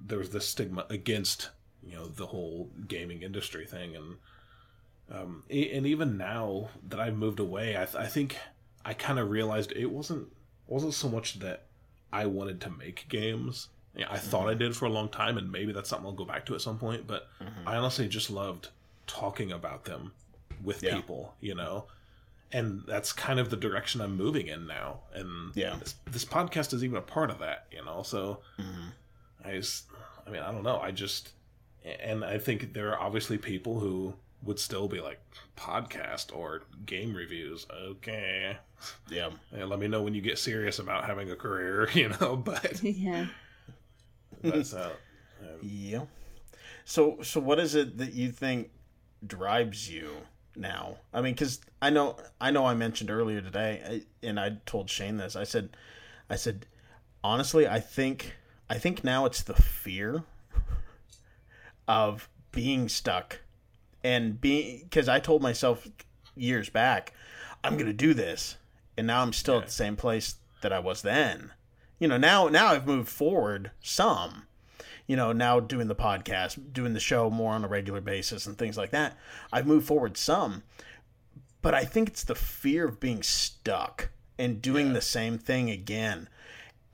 [0.07, 1.49] there was this stigma against
[1.83, 4.15] you know the whole gaming industry thing, and
[5.11, 8.37] um, and even now that I've moved away, I, th- I think
[8.83, 10.27] I kind of realized it wasn't
[10.67, 11.63] wasn't so much that
[12.11, 13.67] I wanted to make games.
[14.09, 16.45] I thought I did for a long time, and maybe that's something I'll go back
[16.47, 17.07] to at some point.
[17.07, 17.27] But
[17.65, 18.69] I honestly just loved
[19.07, 20.11] talking about them
[20.63, 20.95] with Yeah.
[20.95, 21.85] people, you know
[22.55, 25.01] and that's kind of the direction I'm moving in now.
[25.13, 25.75] And Yeah.
[25.79, 28.01] this, this podcast is even a part of that, you know.
[28.03, 28.39] So
[29.43, 29.85] I just,
[30.25, 30.79] I mean, I don't know.
[30.79, 31.33] I just,
[31.83, 35.19] and I think there are obviously people who would still be like
[35.57, 37.65] podcast or game reviews.
[37.71, 38.57] Okay,
[39.09, 39.29] Yeah.
[39.55, 42.35] Yeah, let me know when you get serious about having a career, you know.
[42.37, 43.27] But yeah.
[44.41, 44.91] that's uh,
[45.61, 46.05] Yeah.
[46.85, 48.69] So so what is it that you think
[49.25, 50.11] drives you
[50.55, 50.97] now?
[51.13, 55.17] I mean, because I know I know I mentioned earlier today, and I told Shane
[55.17, 55.35] this.
[55.35, 55.77] I said,
[56.29, 56.65] I said,
[57.23, 58.35] honestly, I think
[58.69, 60.23] I think now it's the fear
[61.87, 63.39] of being stuck
[64.03, 65.87] and being because I told myself
[66.35, 67.13] years back,
[67.63, 68.57] I'm gonna do this,
[68.97, 71.51] and now I'm still at the same place that I was then.
[71.99, 74.43] You know, now now I've moved forward some
[75.07, 78.57] you know, now doing the podcast, doing the show more on a regular basis and
[78.57, 79.17] things like that,
[79.51, 80.63] I've moved forward some.
[81.61, 86.29] But I think it's the fear of being stuck and doing the same thing again.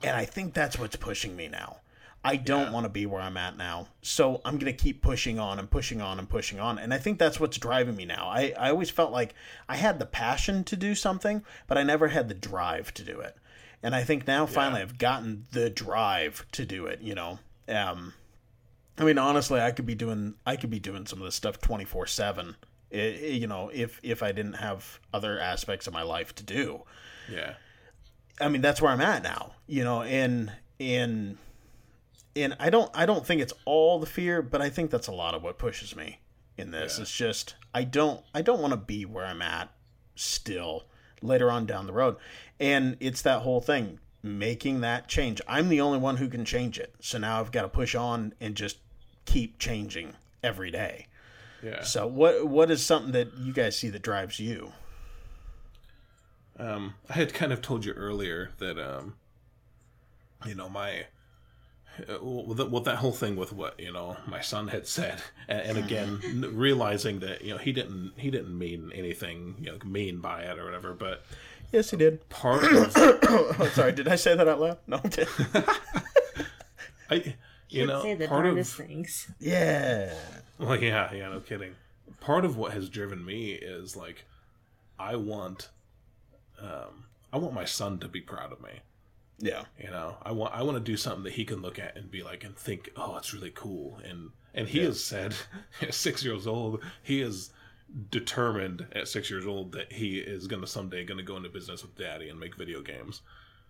[0.04, 1.78] And I think that's what's pushing me now.
[2.24, 3.88] I don't want to be where I'm at now.
[4.02, 6.78] So I'm going to keep pushing on and pushing on and pushing on.
[6.78, 8.28] And I think that's what's driving me now.
[8.28, 9.34] I, I always felt like
[9.68, 13.20] I had the passion to do something, but I never had the drive to do
[13.20, 13.38] it.
[13.82, 17.40] And I think now finally I've gotten the drive to do it, you know.
[17.72, 18.14] Um,
[18.98, 21.60] I mean, honestly, I could be doing I could be doing some of this stuff
[21.60, 22.56] twenty four seven.
[22.92, 26.84] You know, if if I didn't have other aspects of my life to do.
[27.32, 27.54] yeah,
[28.40, 29.54] I mean, that's where I'm at now.
[29.68, 31.38] You know, and and
[32.36, 35.14] and I don't I don't think it's all the fear, but I think that's a
[35.14, 36.20] lot of what pushes me
[36.58, 36.98] in this.
[36.98, 37.04] Yeah.
[37.04, 39.70] It's just I don't I don't want to be where I'm at
[40.16, 40.84] still
[41.22, 42.18] later on down the road.
[42.60, 45.42] And it's that whole thing making that change.
[45.48, 46.94] I'm the only one who can change it.
[47.00, 48.78] So now I've got to push on and just
[49.26, 50.14] keep changing
[50.44, 51.08] every day.
[51.64, 51.84] yeah.
[51.84, 54.74] So what what is something that you guys see that drives you?
[56.58, 59.16] Um, I had kind of told you earlier that um,
[60.46, 61.06] you know my
[62.08, 65.78] uh, well, that, whole thing with what you know my son had said, and, and
[65.78, 70.44] again realizing that you know he didn't he didn't mean anything you know mean by
[70.44, 71.24] it or whatever, but
[71.72, 72.28] Yes, he did.
[72.30, 74.78] part of oh, sorry, did I say that out loud?
[74.88, 74.98] No.
[75.06, 75.26] okay.
[77.10, 77.36] I
[77.70, 79.32] you know say the part darndest of things.
[79.40, 80.14] yeah.
[80.58, 81.76] well yeah yeah no kidding.
[82.20, 84.26] Part of what has driven me is like
[85.00, 85.70] I want
[86.60, 88.72] um I want my son to be proud of me.
[89.40, 89.64] Yeah.
[89.82, 92.12] You know, I want I want to do something that he can look at and
[92.12, 94.00] be like and think, oh, it's really cool.
[94.08, 94.88] And and he Yeah.
[94.88, 95.34] has said,
[95.82, 97.52] at six years old, he is
[98.10, 101.50] determined at six years old that he is going to someday going to go into
[101.50, 103.22] business with daddy and make video games.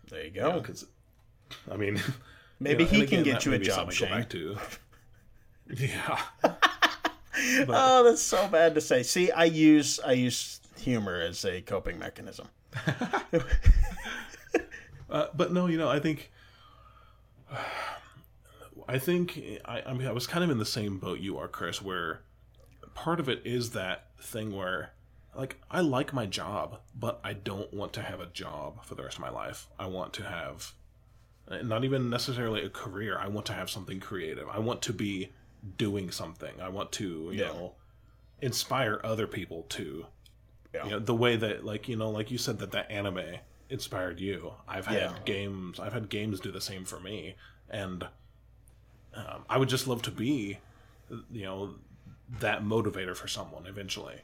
[0.09, 0.59] There you go.
[0.59, 0.85] Because,
[1.71, 1.99] I mean,
[2.59, 4.19] Maybe you know, he and can again, get you a job, something I go Shane.
[4.21, 4.57] back to.
[5.77, 6.19] Yeah,
[7.69, 9.03] Oh, that's so bad to say.
[9.03, 12.49] See, I use I use humor as a coping mechanism.
[15.09, 16.31] Uh, but no, you know, I think,
[18.87, 21.47] I think I, I mean, I was kind of in the same boat you are,
[21.47, 21.81] Chris.
[21.81, 22.21] Where
[22.93, 24.91] part of it is that thing where,
[25.35, 29.03] like, I like my job, but I don't want to have a job for the
[29.03, 29.67] rest of my life.
[29.79, 30.73] I want to have,
[31.63, 33.17] not even necessarily a career.
[33.19, 34.47] I want to have something creative.
[34.49, 35.31] I want to be
[35.77, 36.59] doing something.
[36.61, 37.47] I want to, you Yeah.
[37.47, 37.75] know,
[38.41, 40.07] inspire other people to
[40.73, 40.85] Yeah.
[40.85, 43.37] you know, the way that like you know like you said that that anime
[43.69, 45.15] inspired you i've had Yeah.
[45.25, 47.35] games i've had games do the same for me
[47.69, 48.07] and
[49.13, 50.57] um, i would just love to be
[51.31, 51.75] you know
[52.39, 54.15] that motivator for someone eventually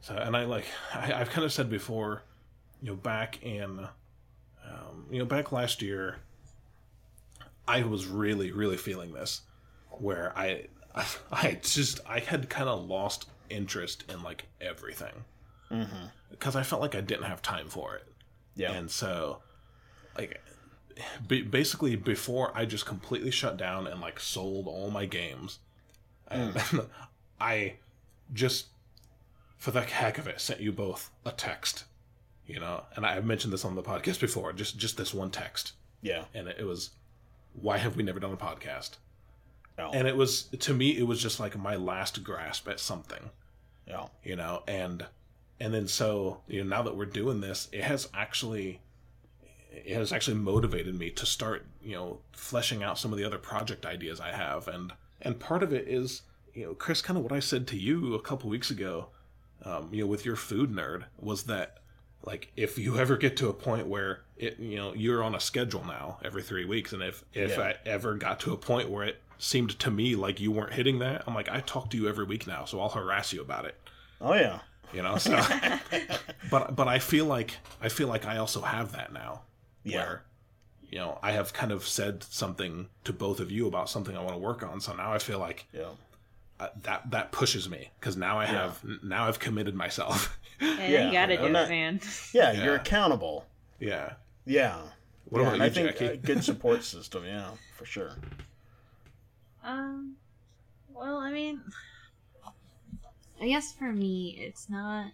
[0.00, 2.22] so and i like I, i've kind of said before
[2.80, 3.80] you know back in
[4.64, 6.16] um, you know back last year
[7.68, 9.42] i was really really feeling this
[9.90, 10.66] where i
[11.32, 15.24] i just i had kind of lost interest in like everything
[16.30, 18.06] because I felt like I didn't have time for it.
[18.56, 18.72] Yeah.
[18.72, 19.38] And so,
[20.16, 20.40] like,
[21.28, 25.60] basically, before I just completely shut down and like sold all my games,
[26.32, 26.86] Um, and
[27.40, 27.74] I
[28.32, 28.66] just,
[29.56, 31.84] for the heck of it, sent you both a text.
[32.46, 34.52] You know, and I have mentioned this on the podcast before.
[34.52, 35.72] Just just this one text,
[36.02, 36.24] yeah.
[36.34, 36.90] and it, it was,
[37.54, 38.96] "Why have we never done a podcast?"
[39.78, 39.90] Oh.
[39.92, 43.30] And it was to me, it was just like my last grasp at something
[43.86, 44.06] yeah.
[44.24, 45.06] you know and
[45.60, 48.80] and then so you know now that we're doing this it has actually
[49.70, 53.38] it has actually motivated me to start you know fleshing out some of the other
[53.38, 54.92] project ideas i have and
[55.22, 56.22] and part of it is
[56.54, 59.06] you know chris kind of what i said to you a couple weeks ago
[59.64, 61.78] um, you know with your food nerd was that
[62.24, 65.40] like if you ever get to a point where it you know you're on a
[65.40, 67.62] schedule now every three weeks and if if Yeah.
[67.62, 70.98] i ever got to a point where it seemed to me like you weren't hitting
[71.00, 73.64] that i'm like i talk to you every week now so i'll harass you about
[73.64, 73.74] it
[74.20, 74.60] Oh yeah.
[74.92, 75.40] you know so
[76.50, 79.42] but but i feel like i feel like i also have that now
[79.84, 79.96] Yeah.
[79.98, 80.22] where
[80.92, 84.20] you know i have kind of said something to both of you about something i
[84.20, 85.86] want to work on so now i feel like Yeah.
[86.60, 91.06] uh, that that pushes me because now i have now i've committed myself And Yeah,
[91.06, 92.00] you gotta I'm do not- it, man.
[92.32, 92.64] Yeah, Yeah.
[92.64, 93.46] you're accountable.
[93.80, 94.12] yeah
[94.44, 94.80] Yeah.
[95.30, 96.06] What yeah, about you, I think Jackie?
[96.06, 98.10] a good support system, yeah, for sure.
[99.64, 100.16] Um,
[100.92, 101.62] well, I mean,
[103.40, 105.06] I guess for me, it's not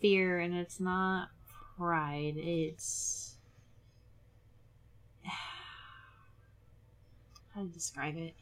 [0.00, 1.28] fear and it's not
[1.76, 2.34] pride.
[2.36, 3.29] It's
[7.54, 8.34] how to describe it.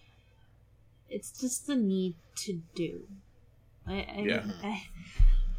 [1.09, 3.05] It's just the need to do.
[3.87, 4.45] I, I, Yeah.
[4.63, 4.83] I,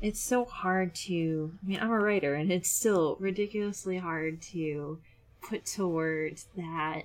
[0.01, 1.53] it's so hard to.
[1.61, 4.99] I mean, I'm a writer, and it's still ridiculously hard to
[5.41, 7.03] put to words that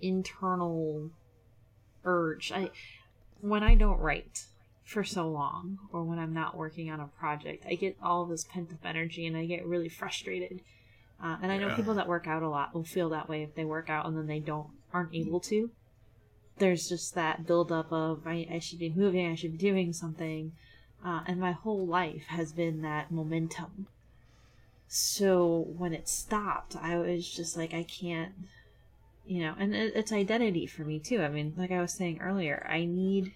[0.00, 1.10] internal
[2.04, 2.52] urge.
[2.52, 2.70] I
[3.40, 4.44] when I don't write
[4.84, 8.44] for so long, or when I'm not working on a project, I get all this
[8.44, 10.60] pent up energy, and I get really frustrated.
[11.22, 11.76] Uh, and I know Yeah.
[11.76, 14.16] people that work out a lot will feel that way if they work out and
[14.16, 15.70] then they don't aren't able to.
[16.58, 20.52] There's just that buildup of I, I should be moving, I should be doing something,
[21.04, 23.86] uh, and my whole life has been that momentum.
[24.88, 28.32] So when it stopped, I was just like, I can't,
[29.24, 31.22] you know, and it, it's identity for me too.
[31.22, 33.34] I mean, like I was saying earlier, I need,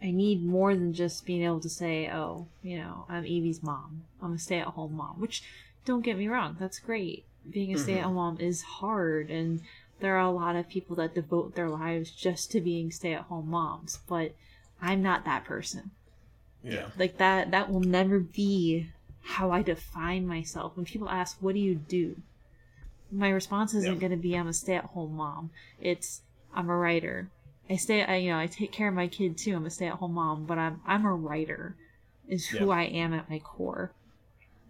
[0.00, 4.04] I need more than just being able to say, oh, you know, I'm Evie's mom.
[4.22, 5.16] I'm a stay-at-home mom.
[5.18, 5.42] Which,
[5.86, 7.24] don't get me wrong, that's great.
[7.48, 7.84] Being a mm-hmm.
[7.84, 9.62] stay-at-home mom is hard, and
[10.00, 14.00] there are a lot of people that devote their lives just to being stay-at-home moms.
[14.06, 14.34] But
[14.82, 15.92] I'm not that person
[16.66, 18.88] yeah like that that will never be
[19.22, 22.16] how i define myself when people ask what do you do
[23.10, 24.00] my response isn't Yeah.
[24.00, 26.22] going to be i'm a stay-at-home mom it's
[26.54, 27.30] i'm a writer
[27.70, 30.14] i stay i you know i take care of my kid too i'm a stay-at-home
[30.14, 31.76] mom but i'm i'm a writer
[32.28, 32.74] is who Yeah.
[32.74, 33.92] i am at my core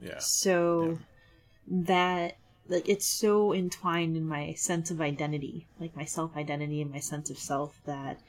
[0.01, 0.99] yeah so
[1.68, 2.36] that
[2.68, 6.99] like it's so entwined in my sense of identity, like my self identity and my
[6.99, 8.20] sense of self that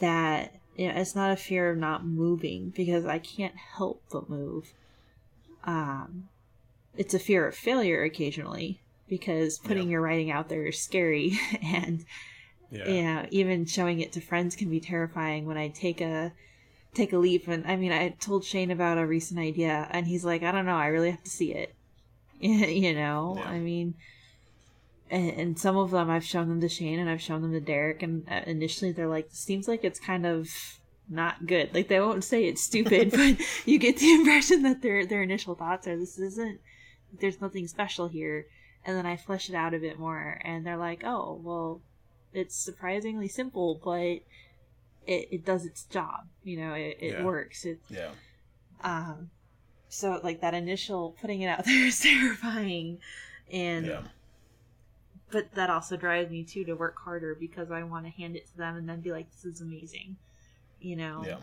[0.00, 4.30] that you know, it's not a fear of not moving because I can't help but
[4.30, 4.72] move.
[5.64, 6.28] Um,
[6.96, 9.92] it's a fear of failure occasionally because putting Yeah.
[9.92, 12.04] your writing out there is scary and
[12.70, 12.86] Yeah.
[12.86, 16.32] yeah even showing it to friends can be terrifying when i take a
[16.94, 20.24] take a leap and i mean i told shane about a recent idea and he's
[20.24, 21.74] like i don't know i really have to see it.
[22.40, 23.34] You know?
[23.36, 23.48] Yeah.
[23.48, 23.94] i mean
[25.10, 27.60] and, and some of them i've shown them to shane and i've shown them to
[27.60, 30.48] derek and uh, initially they're like seems like it's kind of
[31.08, 31.74] not good.
[31.74, 33.36] Like they won't say it's stupid but
[33.66, 36.60] you get the impression that their their initial thoughts are this isn't
[37.20, 38.46] there's nothing special here.
[38.84, 41.80] And then i flesh it out a bit more and they're like oh well
[42.32, 44.18] it's surprisingly simple, but
[45.08, 46.28] it, it does its job.
[46.44, 47.24] You know, it, it Yeah.
[47.24, 47.64] works.
[47.64, 48.10] It Yeah.
[48.82, 49.30] um,
[49.88, 52.98] so like that initial putting it out there is terrifying,
[53.50, 54.02] and Yeah.
[55.30, 58.46] but that also drives me too to work harder because I want to hand it
[58.48, 60.16] to them and then be like, this is amazing.
[60.80, 61.24] You know.
[61.26, 61.38] Yeah.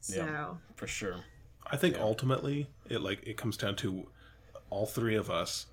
[0.00, 0.54] So Yeah.
[0.76, 1.20] For sure.
[1.66, 2.02] I think Yeah.
[2.02, 4.08] ultimately it like it comes down to
[4.70, 5.66] all three of us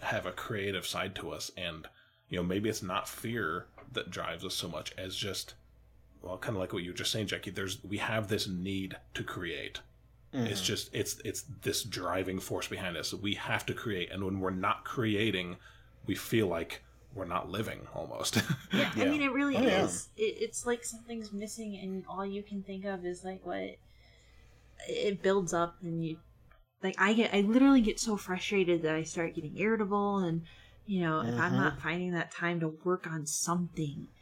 [0.00, 1.86] have a creative side to us and
[2.28, 5.54] you know maybe it's not fear that drives us so much as just
[6.24, 8.96] well kind of like what you were just saying Jackie there's we have this need
[9.14, 9.80] to create
[10.32, 10.64] it's Mhm.
[10.64, 14.50] just it's it's this driving force behind us we have to create and when we're
[14.50, 15.56] not creating
[16.06, 16.82] we feel like
[17.14, 19.84] we're not living almost Yeah, I mean, it really Oh, yeah.
[19.84, 20.08] is.
[20.16, 23.76] It, it's like something's missing, and all you can think of is like what
[24.88, 26.18] it builds up, and you
[26.82, 26.96] like.
[26.98, 30.42] I get, I literally get so frustrated that I start getting irritable, and
[30.86, 34.13] you know, if I'm not finding that time to work on something, like,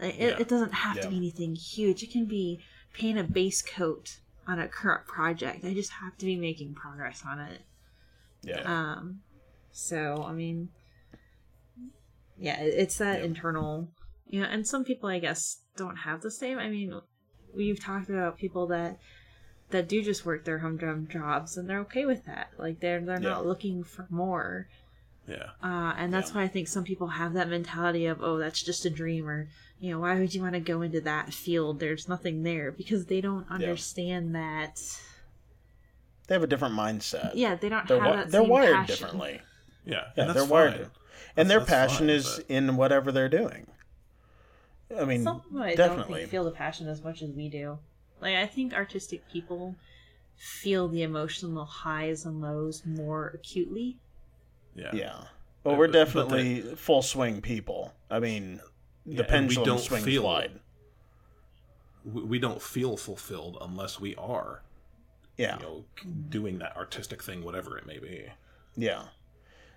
[0.00, 0.36] it, Yeah.
[0.38, 2.02] it doesn't have to be anything huge.
[2.02, 2.60] It can be
[2.92, 5.64] paint a base coat on a current project.
[5.64, 7.62] I just have to be making progress on it.
[8.42, 8.60] Yeah.
[8.62, 9.20] Um,
[9.72, 10.68] so I mean,
[12.38, 13.24] yeah, it's that Yeah.
[13.26, 13.88] internal,
[14.26, 16.58] you know, and some people I guess don't have the same.
[16.58, 17.00] I mean,
[17.54, 18.98] we've talked about people that
[19.70, 22.50] that do just work their humdrum jobs and they're okay with that.
[22.58, 23.30] Like they're they're Yeah.
[23.30, 24.68] not looking for more.
[25.26, 26.36] Yeah Uh, and that's Yeah.
[26.36, 29.48] why I think some people have that mentality of, oh, that's just a dream, or
[29.80, 31.80] you know, why would you want to go into that field?
[31.80, 34.80] There's nothing there because they don't understand that.
[36.26, 37.32] They have a different mindset.
[37.34, 38.86] Yeah, they don't They're, have wi- that they're same wired passion.
[38.94, 39.40] differently.
[39.84, 40.72] yeah Yeah, and they're that's wired.
[40.74, 40.82] fine.
[40.84, 40.90] di-
[41.36, 43.66] And their That's- that's passion fine, is but- in whatever they're doing.
[44.98, 46.20] I mean, Some people I don't definitely.
[46.20, 47.78] think feel the passion as much as we do.
[48.20, 49.74] Like I think artistic people
[50.36, 53.98] feel the emotional highs and lows more acutely.
[54.74, 55.24] Yeah yeah.
[55.64, 57.94] Well, Uh, we're but- but definitely full swing people.
[58.10, 58.60] I mean,
[59.06, 60.60] Yeah, the and we don't swings feel- wide.
[62.04, 64.62] we, we don't feel fulfilled unless we are
[65.36, 65.56] Yeah.
[65.58, 65.84] you know
[66.28, 68.26] doing that artistic thing whatever it may be
[68.76, 69.04] Yeah.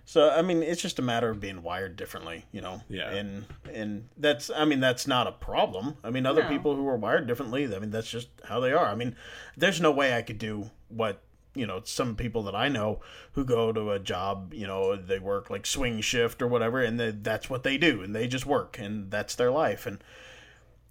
[0.04, 2.80] So I mean, it's just a matter of being wired differently, you know.
[2.88, 3.10] Yeah.
[3.10, 5.98] And and that's I mean that's not a problem.
[6.02, 6.48] I mean, other No.
[6.48, 8.86] people who are wired differently, I mean that's just how they are.
[8.86, 9.16] I mean,
[9.56, 11.22] there's no way I could do what
[11.58, 13.00] you know some people that I know
[13.32, 16.98] who go to a job, you know, they work like swing shift or whatever, and
[16.98, 19.86] they, that's what they do, and they just work, and that's their life.
[19.86, 20.02] And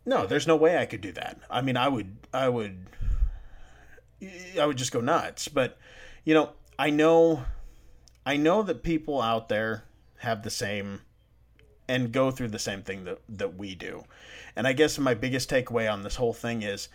[0.05, 1.39] no, there's no way I could do that.
[1.49, 2.87] I mean, I would, I would,
[4.59, 5.47] I would just go nuts.
[5.47, 5.77] But
[6.23, 7.45] you know, I know
[8.25, 9.85] I know that people out there
[10.17, 11.01] have the same
[11.87, 14.03] and go through the same thing that, that we do.
[14.55, 16.89] And I guess my biggest takeaway on this whole thing is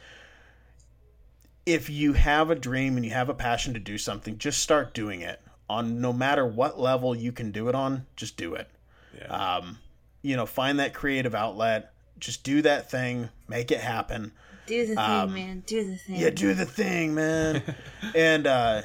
[1.65, 4.95] if you have a dream and you have a passion to do something, just start
[4.95, 5.41] doing it.
[5.71, 8.69] On no matter what level you can do it on, just do it.
[9.17, 9.79] yeah Um,
[10.23, 14.33] you know, find that creative outlet, just do that thing, make it happen.
[14.67, 15.63] Do the thing, Um, man.
[15.67, 16.17] Do the thing.
[16.21, 17.63] Yeah, do the thing, man.
[18.15, 18.83] and uh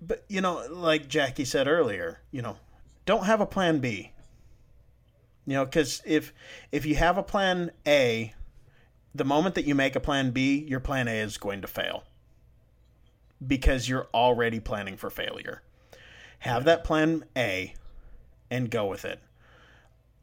[0.00, 2.56] but you know, like Jackie said earlier, you know,
[3.06, 4.12] don't have a plan B.
[5.46, 6.32] You know, cuz if
[6.70, 8.34] if you have a plan A,
[9.18, 12.04] the moment that you make a plan B, your plan A is going to fail.
[13.44, 15.62] Because you're already planning for failure.
[16.40, 17.74] Have that plan A
[18.50, 19.20] and go with it.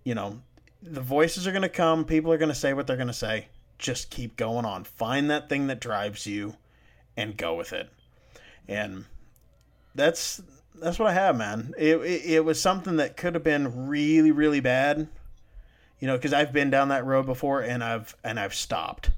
[0.03, 0.41] You know,
[0.81, 3.13] the voices are going to come, people are going to say what they're going to
[3.13, 3.47] say.
[3.77, 4.83] Just keep going on.
[4.83, 6.55] Find that thing that drives you
[7.17, 7.89] and go with it.
[8.67, 9.05] And
[9.93, 10.41] that's
[10.75, 11.73] that's what I have, man.
[11.77, 15.07] It it, it was something that could have been really really bad.
[16.05, 19.09] You know, cuz I've been down that road before and I've and I've stopped.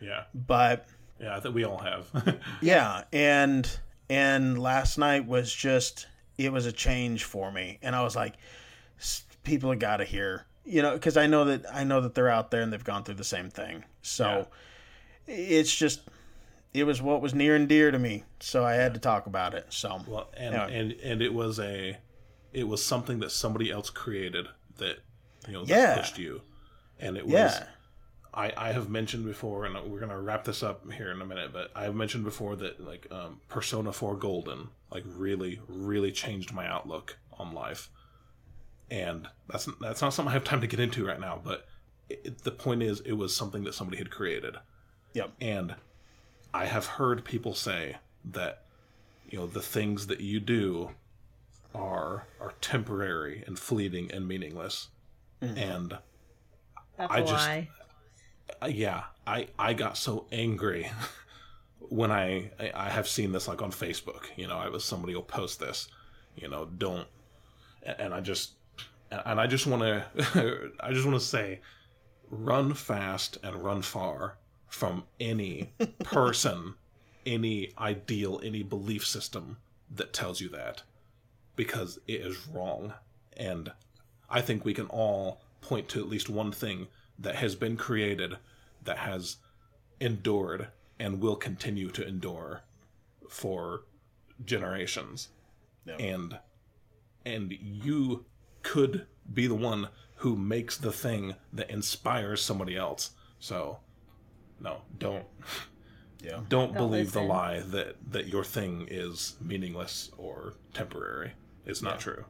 [0.00, 0.86] yeah But
[1.18, 2.06] yeah i think we all have
[2.60, 3.68] yeah, and
[4.08, 6.06] and last night was just
[6.38, 8.34] it was a change for me, and I was like,
[9.42, 12.28] people have got to hear, you know, because I know that I know that they're
[12.30, 13.84] out there and they've gone through the same thing.
[14.02, 14.46] So
[15.26, 16.02] it's just
[16.72, 19.54] it was what was near and dear to me, so I had to talk about
[19.54, 19.66] it.
[19.70, 20.66] So Well, and Yeah.
[20.68, 21.98] and and it was a,
[22.52, 24.46] it was something that somebody else created
[24.78, 24.98] that,
[25.46, 25.96] you know, that Yeah.
[25.96, 26.42] pushed you,
[27.00, 27.32] and it was.
[27.32, 27.66] yeah,
[28.34, 31.52] I, I have mentioned before, and we're gonna wrap this up here in a minute,
[31.52, 36.52] but I have mentioned before that like um, Persona Four Golden like really really changed
[36.52, 37.90] my outlook on life,
[38.90, 41.40] and that's that's not something I have time to get into right now.
[41.42, 41.66] But
[42.08, 44.56] it, the point is, it was something that somebody had created,
[45.14, 45.74] yep, and
[46.54, 48.62] I have heard people say that
[49.28, 50.90] you know the things that you do
[51.74, 54.88] are are temporary and fleeting and meaningless,
[55.42, 55.98] and
[56.96, 57.68] That's I a just- lie.
[58.62, 60.90] uh, yeah, I I got so angry
[61.80, 64.24] when I, I I have seen this like on Facebook.
[64.36, 65.88] You know, I was somebody will post this.
[66.36, 67.06] You know, don't,
[67.82, 68.52] and and I just
[69.10, 71.60] and I just want to I just want to say,
[72.30, 74.38] run fast and run far
[74.68, 75.72] from any
[76.04, 76.74] person,
[77.26, 79.58] any ideal, any belief system
[79.94, 80.82] that tells you that,
[81.56, 82.94] because it is wrong,
[83.36, 83.70] and
[84.32, 88.38] I think we can all point to at least one thing that has been created
[88.82, 89.36] that has
[90.00, 90.68] endured
[90.98, 92.62] and will continue to endure
[93.28, 93.82] for
[94.44, 95.28] generations.
[95.84, 95.96] Yeah.
[95.96, 96.38] And
[97.24, 98.24] and you
[98.62, 103.10] could be the one who makes the thing that inspires somebody else.
[103.38, 103.78] So
[104.60, 105.24] no, don't
[106.22, 106.30] yeah.
[106.30, 111.32] don't, Don't believe the lie that that your thing is meaningless or temporary.
[111.66, 112.24] It's not true.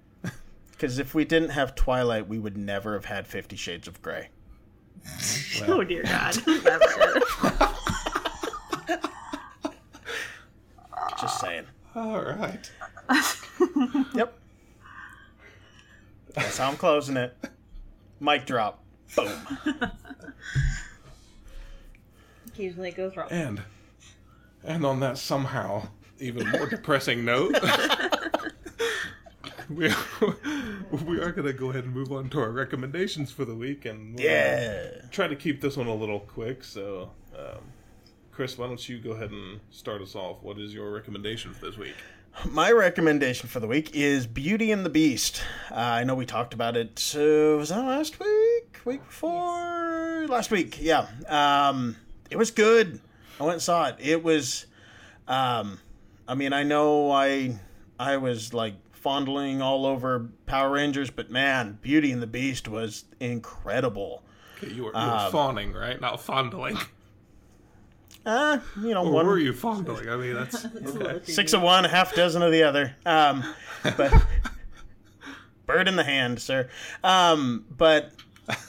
[0.83, 4.31] Because if we didn't have Twilight, we would never have had Fifty Shades of Grey.
[5.69, 6.33] Oh dear God.
[11.21, 11.67] Just saying.
[11.95, 12.69] All right.
[14.15, 14.37] Yep.
[16.35, 17.37] That's how I'm closing it.
[18.19, 18.83] Mic drop.
[19.15, 19.31] Boom.
[22.49, 23.29] Occasionally it goes wrong.
[23.31, 23.63] And
[24.65, 25.87] and on that somehow
[26.19, 27.55] even more depressing note,
[30.91, 33.85] we we are gonna go ahead and move on to our recommendations for the week,
[33.85, 34.91] and we'll, Yeah.
[35.11, 36.65] try to keep this one a little quick.
[36.65, 37.61] So, um,
[38.31, 40.43] Chris, why don't you go ahead and start us off?
[40.43, 41.95] What is your recommendation for this week?
[42.49, 45.43] My recommendation for the week is Beauty and the Beast.
[45.71, 47.15] Uh, I know we talked about it.
[47.15, 48.81] Uh, was that last week?
[48.87, 50.27] Week before?
[50.29, 51.09] Last week, yeah.
[51.29, 51.97] Um,
[52.31, 53.01] it was good.
[53.39, 53.97] I went and saw it.
[54.01, 54.65] It was.
[55.29, 55.79] Um,
[56.27, 57.59] I mean, I know I
[57.99, 63.05] I was like fondling all over Power Rangers, but man, Beauty and the Beast was
[63.19, 64.23] incredible.
[64.59, 66.01] Okay, you were, you were fawning, right?
[66.01, 66.79] Not fondling.
[68.25, 70.09] Uh, you know, Or one were you fondling?
[70.09, 71.21] I mean, that's okay.
[71.25, 72.95] six of one, half dozen of the other.
[73.05, 73.43] Um,
[73.97, 74.15] but
[75.67, 76.69] bird in the hand, sir.
[77.03, 78.13] Um, but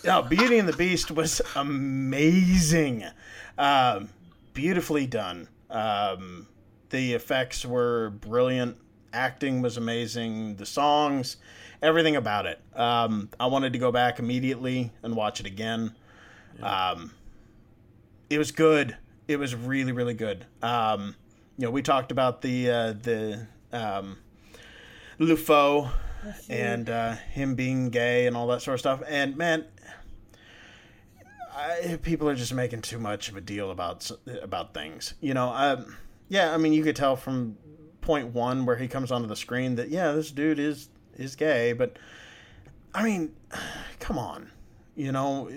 [0.03, 3.03] no, Beauty and the Beast was amazing,
[3.59, 4.09] um,
[4.55, 5.47] beautifully done.
[5.69, 6.47] Um,
[6.89, 8.77] the effects were brilliant.
[9.13, 10.55] Acting was amazing.
[10.55, 11.37] The songs,
[11.81, 12.59] everything about it.
[12.75, 15.95] Um, I wanted to go back immediately and watch it again.
[16.61, 17.13] Um,
[18.29, 18.97] it was good.
[19.27, 20.45] It was really, really good.
[20.61, 21.15] Um,
[21.57, 24.17] you know, we talked about the uh, the um,
[25.19, 25.91] LeFou
[26.49, 29.03] and uh, him being gay and all that sort of stuff.
[29.07, 29.65] And man,
[31.55, 34.09] I, people are just making too much of a deal about
[34.41, 35.13] about things.
[35.21, 35.97] You know, um,
[36.29, 36.53] yeah.
[36.53, 37.57] I mean, you could tell from
[38.03, 41.73] point one where he comes onto the screen that yeah, this dude is is gay.
[41.73, 41.97] But
[42.93, 43.33] I mean,
[43.99, 44.51] come on,
[44.95, 45.49] you know.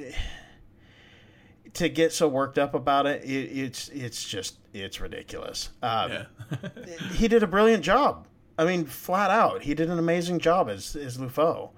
[1.74, 5.68] To get so worked up about it, it it's it's just it's ridiculous.
[5.82, 6.24] Um, Yeah.
[7.12, 8.26] he did a brilliant job.
[8.58, 11.72] I mean, flat out, he did an amazing job as as LeFou.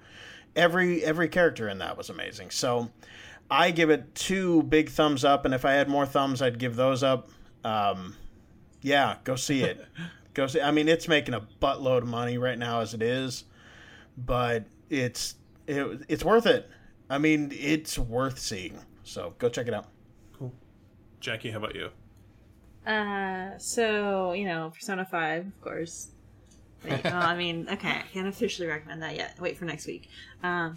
[0.55, 2.51] Every every character in that was amazing.
[2.51, 2.89] So,
[3.51, 6.77] I give it two big thumbs up, and if I had more thumbs, I'd give
[6.77, 7.29] those up.
[7.65, 8.15] Um,
[8.81, 9.85] yeah, go see it.
[10.39, 10.61] go see.
[10.61, 13.43] I mean, it's making a buttload of money right now as it is,
[14.17, 15.35] but it's
[15.67, 16.69] it, it's worth it.
[17.09, 18.79] I mean, it's worth seeing.
[19.03, 19.87] So go check it out.
[20.37, 20.53] cool.
[21.19, 21.89] Jackie, how about you?
[22.89, 26.11] Uh, so you know, Persona Five, of course.
[26.85, 29.39] Wait, oh, I mean, okay, I can't officially recommend that yet.
[29.39, 30.09] Wait for next week.
[30.41, 30.75] Um,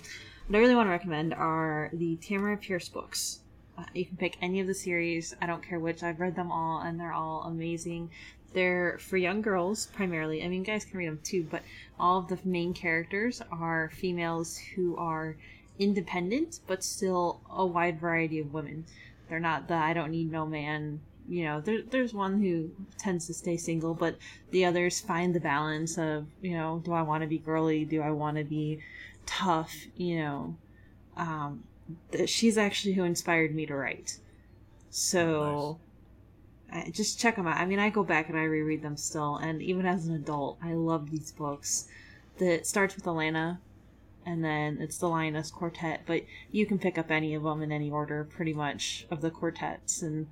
[0.49, 3.41] what I really want to recommend are the Tamora Pierce books.
[3.79, 5.35] Uh, you can pick any of the series.
[5.41, 6.03] I don't care which.
[6.03, 8.11] I've read them all, and they're all amazing.
[8.53, 10.45] They're for young girls primarily.
[10.45, 11.63] I mean, guys can read them too, but
[11.99, 15.37] all of the main characters are females who are
[15.79, 18.85] independent, but still a wide variety of women.
[19.29, 21.01] They're not the I don't need no man.
[21.29, 24.17] You know, there, there's one who tends to stay single, but
[24.51, 27.85] the others find the balance of, you know, do I want to be girly?
[27.85, 28.81] Do I want to be
[29.25, 29.73] tough?
[29.97, 30.57] You know,
[31.17, 31.63] um,
[32.27, 34.19] she's actually who inspired me to write.
[34.91, 35.79] So,
[36.73, 37.59] I, just check them out.
[37.59, 40.59] I mean, I go back and I reread them still, and even as an adult,
[40.63, 41.89] I love these books.
[42.39, 43.59] That starts with Alanna,
[44.25, 47.71] and then it's the Lioness Quartet, but you can pick up any of them in
[47.71, 50.27] any order, pretty much, of the quartets, and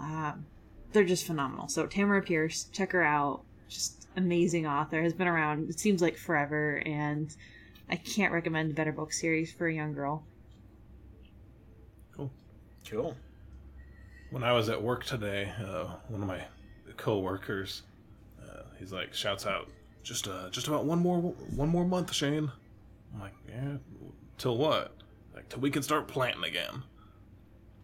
[0.00, 0.46] um,
[0.92, 1.68] they're just phenomenal.
[1.68, 3.42] So Tamora Pierce, check her out.
[3.68, 5.68] Just amazing author, has been around.
[5.68, 7.34] It seems like forever, and
[7.90, 10.24] I can't recommend a better book series for a young girl.
[12.16, 12.30] Cool.
[12.88, 13.16] Cool.
[14.32, 16.42] When I was at work today, uh, one of my
[16.96, 17.82] co-workers,
[18.42, 19.68] uh, he's like, shouts out,
[20.02, 22.50] just uh, just about one more one more month, Shane.
[23.12, 23.76] I'm like, yeah,
[24.38, 24.94] till what?
[25.34, 26.82] Like till we can start planting again.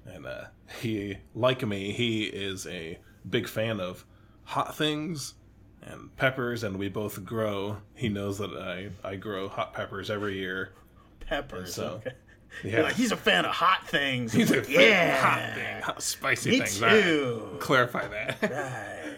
[0.07, 0.45] And uh,
[0.81, 4.07] he, like me, he is a big fan of
[4.45, 5.35] hot things
[5.83, 7.77] and peppers, and we both grow.
[7.95, 10.73] He knows that I I grow hot peppers every year.
[11.21, 11.75] Peppers.
[11.75, 12.17] So, okay.
[12.65, 14.33] Yeah, like, he's a fan of hot things.
[14.33, 15.21] He's a Like, fan of yeah.
[15.21, 16.83] hot thing, hot spicy Me things.
[16.83, 17.03] All right.
[17.03, 17.57] too.
[17.61, 18.39] Clarify that.
[18.51, 19.15] Right.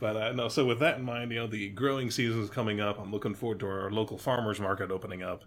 [0.00, 2.80] But uh, no, so with that in mind, you know, the growing season is coming
[2.80, 2.98] up.
[2.98, 5.44] I'm looking forward to our local farmers market opening up.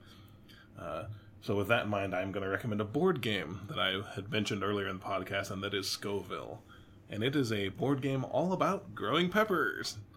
[0.80, 1.06] Uh,
[1.42, 4.30] so with that in mind, I'm going to recommend a board game that I had
[4.32, 6.62] mentioned earlier in the podcast, and that is Scoville.
[7.10, 9.98] And it is a board game all about growing peppers.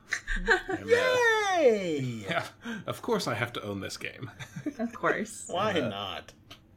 [0.68, 1.16] And, uh,
[1.58, 1.98] Yay!
[2.28, 2.44] yeah,
[2.86, 4.30] of course I have to own this game.
[4.78, 5.46] Of course.
[5.48, 6.32] Why not?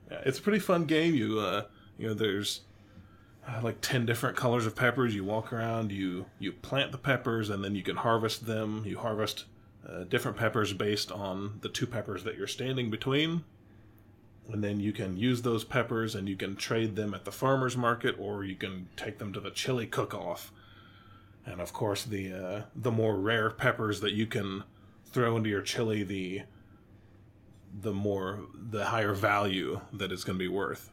[0.10, 1.16] It's a pretty fun game.
[1.16, 1.66] You uh,
[1.98, 2.62] you know, there's
[3.48, 5.16] uh, like ten different colors of peppers.
[5.16, 8.84] You walk around, you you plant the peppers, and then you can harvest them.
[8.86, 9.46] You harvest
[9.88, 13.44] uh, different peppers based on the two peppers that you're standing between,
[14.52, 17.78] and then you can use those peppers and you can trade them at the farmers
[17.78, 20.52] market, or you can take them to the chili cook-off.
[21.46, 24.64] And of course, the uh, the more rare peppers that you can
[25.06, 26.42] throw into your chili, the
[27.82, 30.92] the more the higher value that it's going to be worth.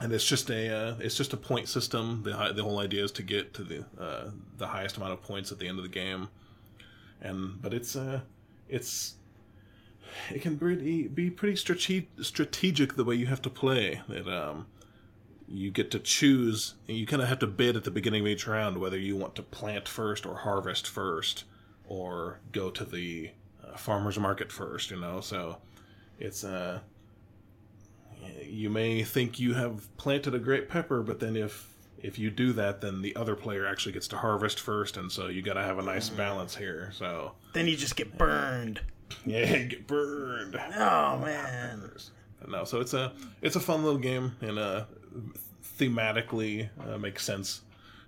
[0.00, 2.22] And it's just a uh, it's just a point system.
[2.22, 5.50] The the whole idea is to get to the uh, the highest amount of points
[5.50, 6.28] at the end of the game.
[7.20, 8.20] And but it's uh
[8.68, 9.14] it's
[10.30, 14.66] it can be be pretty strate- strategic the way you have to play That um
[15.48, 18.46] you get to choose you kind of have to bid at the beginning of each
[18.46, 21.44] round whether you want to plant first or harvest first
[21.86, 23.30] or go to the
[23.64, 25.20] uh, farmers market first you know?
[25.20, 25.58] So
[26.18, 26.82] it's a
[28.44, 32.52] you may think you have planted a great pepper but then if if you do
[32.52, 35.62] that then the other player actually gets to harvest first and so you got to
[35.62, 37.32] have a nice balance here so.
[37.52, 38.80] Then you just get burned.
[39.26, 40.56] yeah you get burned.
[40.76, 41.90] Oh man.
[42.46, 43.12] no so it's a
[43.42, 44.84] it's a fun little game and uh
[45.78, 47.62] thematically uh, makes sense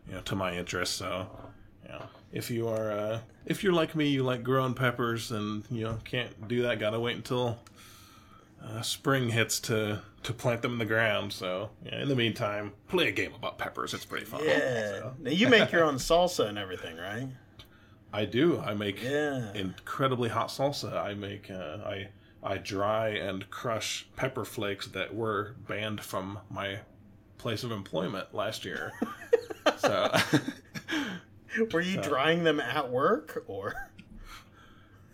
[0.09, 1.29] you know to my interest so
[1.85, 2.03] you know
[2.33, 5.99] if you are uh if you're like me you like growing peppers and you know
[6.05, 7.59] can't do that gotta wait until
[8.65, 12.73] uh, spring hits to to plant them in the ground so yeah, in the meantime
[12.89, 14.59] play a game about peppers it's pretty fun Yeah.
[14.99, 17.29] So, Now you make your own salsa and everything, right?
[18.13, 19.53] i do i make Yeah.
[19.55, 22.09] incredibly hot salsa i make uh, i
[22.43, 26.81] i dry and crush pepper flakes that were banned from my
[27.39, 28.93] place of employment last year
[29.79, 30.13] so
[31.73, 33.91] Were you drying them at work or?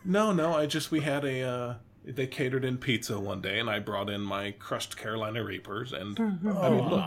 [0.05, 1.75] no no i just we had a uh
[2.07, 6.17] they catered in pizza one day and i brought in my crushed carolina reapers and
[6.17, 6.57] mm-hmm.
[6.59, 7.05] i mean look,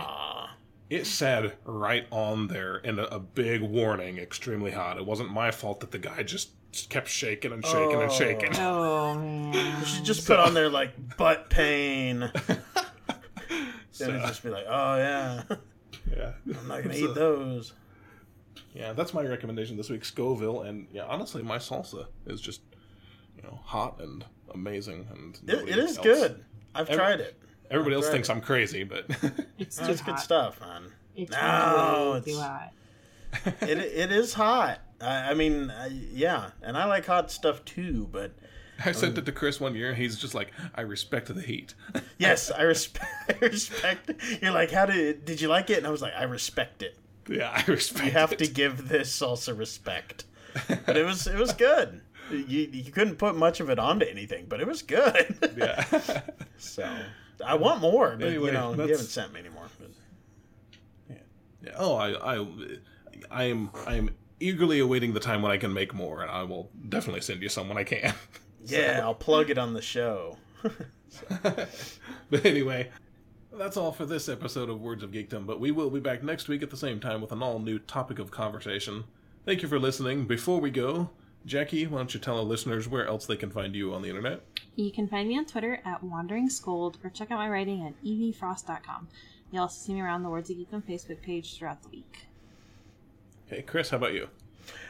[0.89, 5.51] it said right on there in a, a big warning extremely hot it wasn't my
[5.51, 6.49] fault that the guy just
[6.89, 9.53] kept shaking and shaking and shaking Oh man.
[9.55, 12.31] Oh, you should just put on there like butt pain.
[13.99, 15.43] Then So, it'd just be like, oh yeah,
[16.15, 17.73] yeah I'm not gonna So- eat those.
[18.73, 22.61] Yeah, that's my recommendation this week, Scoville, and yeah, honestly, my salsa is just
[23.41, 26.43] you know hot and amazing, and It, it is else- good.
[26.75, 27.35] I've Every- tried it.
[27.71, 29.05] Everybody else I've tried thinks I'm crazy, but
[29.57, 30.05] It's too That's hot.
[30.15, 30.91] good stuff, man.
[31.15, 32.73] It's No, way too it's- hot.
[33.61, 34.79] it it is hot.
[35.01, 38.09] I, I mean, I, yeah, and I like hot stuff too.
[38.11, 38.31] But
[38.83, 39.89] I sent um, it to Chris one year.
[39.89, 41.73] And he's just like, I respect the heat.
[42.17, 43.05] yes, I respect.
[43.41, 44.11] I respect.
[44.41, 45.77] You're like, how did did you like it?
[45.77, 46.97] And I was like, I respect it.
[47.29, 48.05] yeah, I respect.
[48.05, 48.39] You have it.
[48.39, 50.25] to give this salsa respect.
[50.85, 52.01] But it was it was good.
[52.31, 55.37] You you couldn't put much of it onto anything, but it was good.
[55.57, 55.83] Yeah,
[56.57, 56.89] so
[57.45, 59.65] I want more, but Anyway, you know you haven't sent me any more.
[59.79, 59.89] But
[61.63, 61.71] Yeah.
[61.77, 62.47] Oh, I, I,
[63.29, 66.43] I am, I am eagerly awaiting the time when I can make more, and I
[66.43, 68.13] will definitely send you some when I can.
[68.65, 70.37] yeah, I'll plug it on the show.
[72.29, 72.89] But anyway,
[73.51, 76.47] that's all for this episode of Words of Geekdom, but we will be back next
[76.47, 79.05] week at the same time with an all new topic of conversation.
[79.45, 80.25] Thank you for listening.
[80.27, 81.09] Before we go,
[81.45, 84.09] Jackie, why don't you tell our listeners where else they can find you on the
[84.09, 84.41] internet?
[84.75, 87.93] You can find me on Twitter at Wandering Scold or check out my writing at
[88.03, 89.07] evfrost.com.
[89.51, 92.25] You'll also see me around the Words of Geekdom Facebook page throughout the week.
[93.47, 94.27] Okay, Chris, how about you?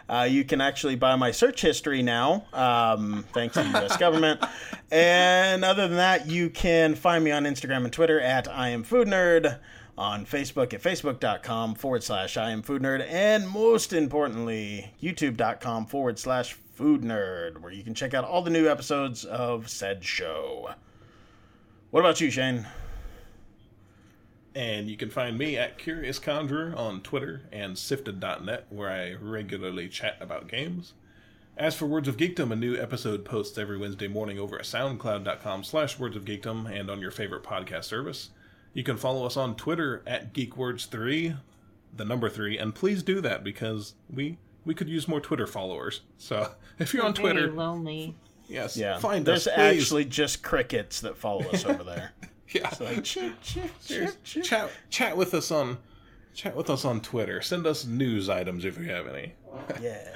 [0.10, 3.96] Uh, you can actually buy my search history now, um, thanks to the U.S.
[4.00, 4.44] government.
[4.92, 8.84] And other than that, you can find me on Instagram and Twitter at I am
[8.84, 9.60] Food Nerd,
[10.00, 16.18] on Facebook at facebook.com forward slash I am Food Nerd, and most importantly, youtube.com forward
[16.18, 20.70] slash Food Nerd, where you can check out all the new episodes of said show.
[21.92, 22.66] What about you, Shane?
[24.56, 29.90] And you can find me at Curious Conjurer on Twitter and Sifted.net, where I regularly
[29.90, 30.94] chat about games.
[31.58, 35.66] As for Words of Geekdom, a new episode posts every Wednesday morning over at soundcloud.com
[35.66, 38.30] slash words of geekdom and on your favorite podcast service.
[38.74, 41.38] You can follow us on Twitter at GeekWords3,
[41.96, 46.02] the number three, and please do that because we we could use more Twitter followers.
[46.18, 48.16] So if you're on Very Twitter, lonely.
[48.48, 49.54] yes, Yeah, find there's us.
[49.56, 49.82] Please.
[49.82, 52.12] actually just crickets that follow us over there.
[52.50, 52.70] yeah.
[52.80, 54.18] Like, chip, chip, Cheers.
[54.24, 54.44] chip, chip.
[54.44, 55.78] Chat chat with us on
[56.34, 57.42] chat with us on Twitter.
[57.42, 59.34] Send us news items if you have any.
[59.82, 60.08] Yeah.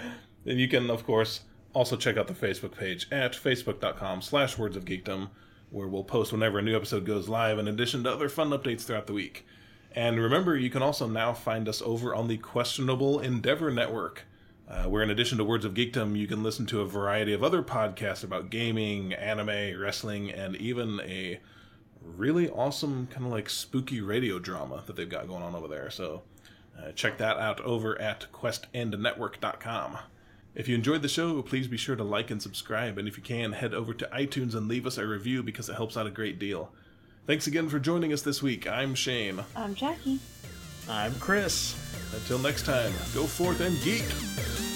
[0.45, 1.41] And you can, of course,
[1.73, 5.29] also check out the Facebook page at facebook.com slash words of geekdom,
[5.73, 8.81] where we'll post whenever a new episode goes live, in addition to other fun updates
[8.81, 9.45] throughout the week.
[9.95, 14.25] And remember, you can also now find us over on the Questionable Endeavor Network,
[14.69, 17.43] uh, where in addition to Words of Geekdom, you can listen to a variety of
[17.43, 21.39] other podcasts about gaming, anime, wrestling, and even a
[22.01, 25.89] really awesome kind of like spooky radio drama that they've got going on over there.
[25.89, 26.21] So
[26.79, 29.97] uh, check that out over at questendnetwork.com.
[30.55, 33.23] If you enjoyed the show, please be sure to like and subscribe, and if you
[33.23, 36.11] can, head over to iTunes and leave us a review because it helps out a
[36.11, 36.71] great deal.
[37.25, 38.67] Thanks again for joining us this week.
[38.67, 39.43] I'm Shane.
[39.55, 40.19] I'm Jackie.
[40.87, 41.75] I'm Chris.
[42.13, 44.72] Until next time, go forth and geek!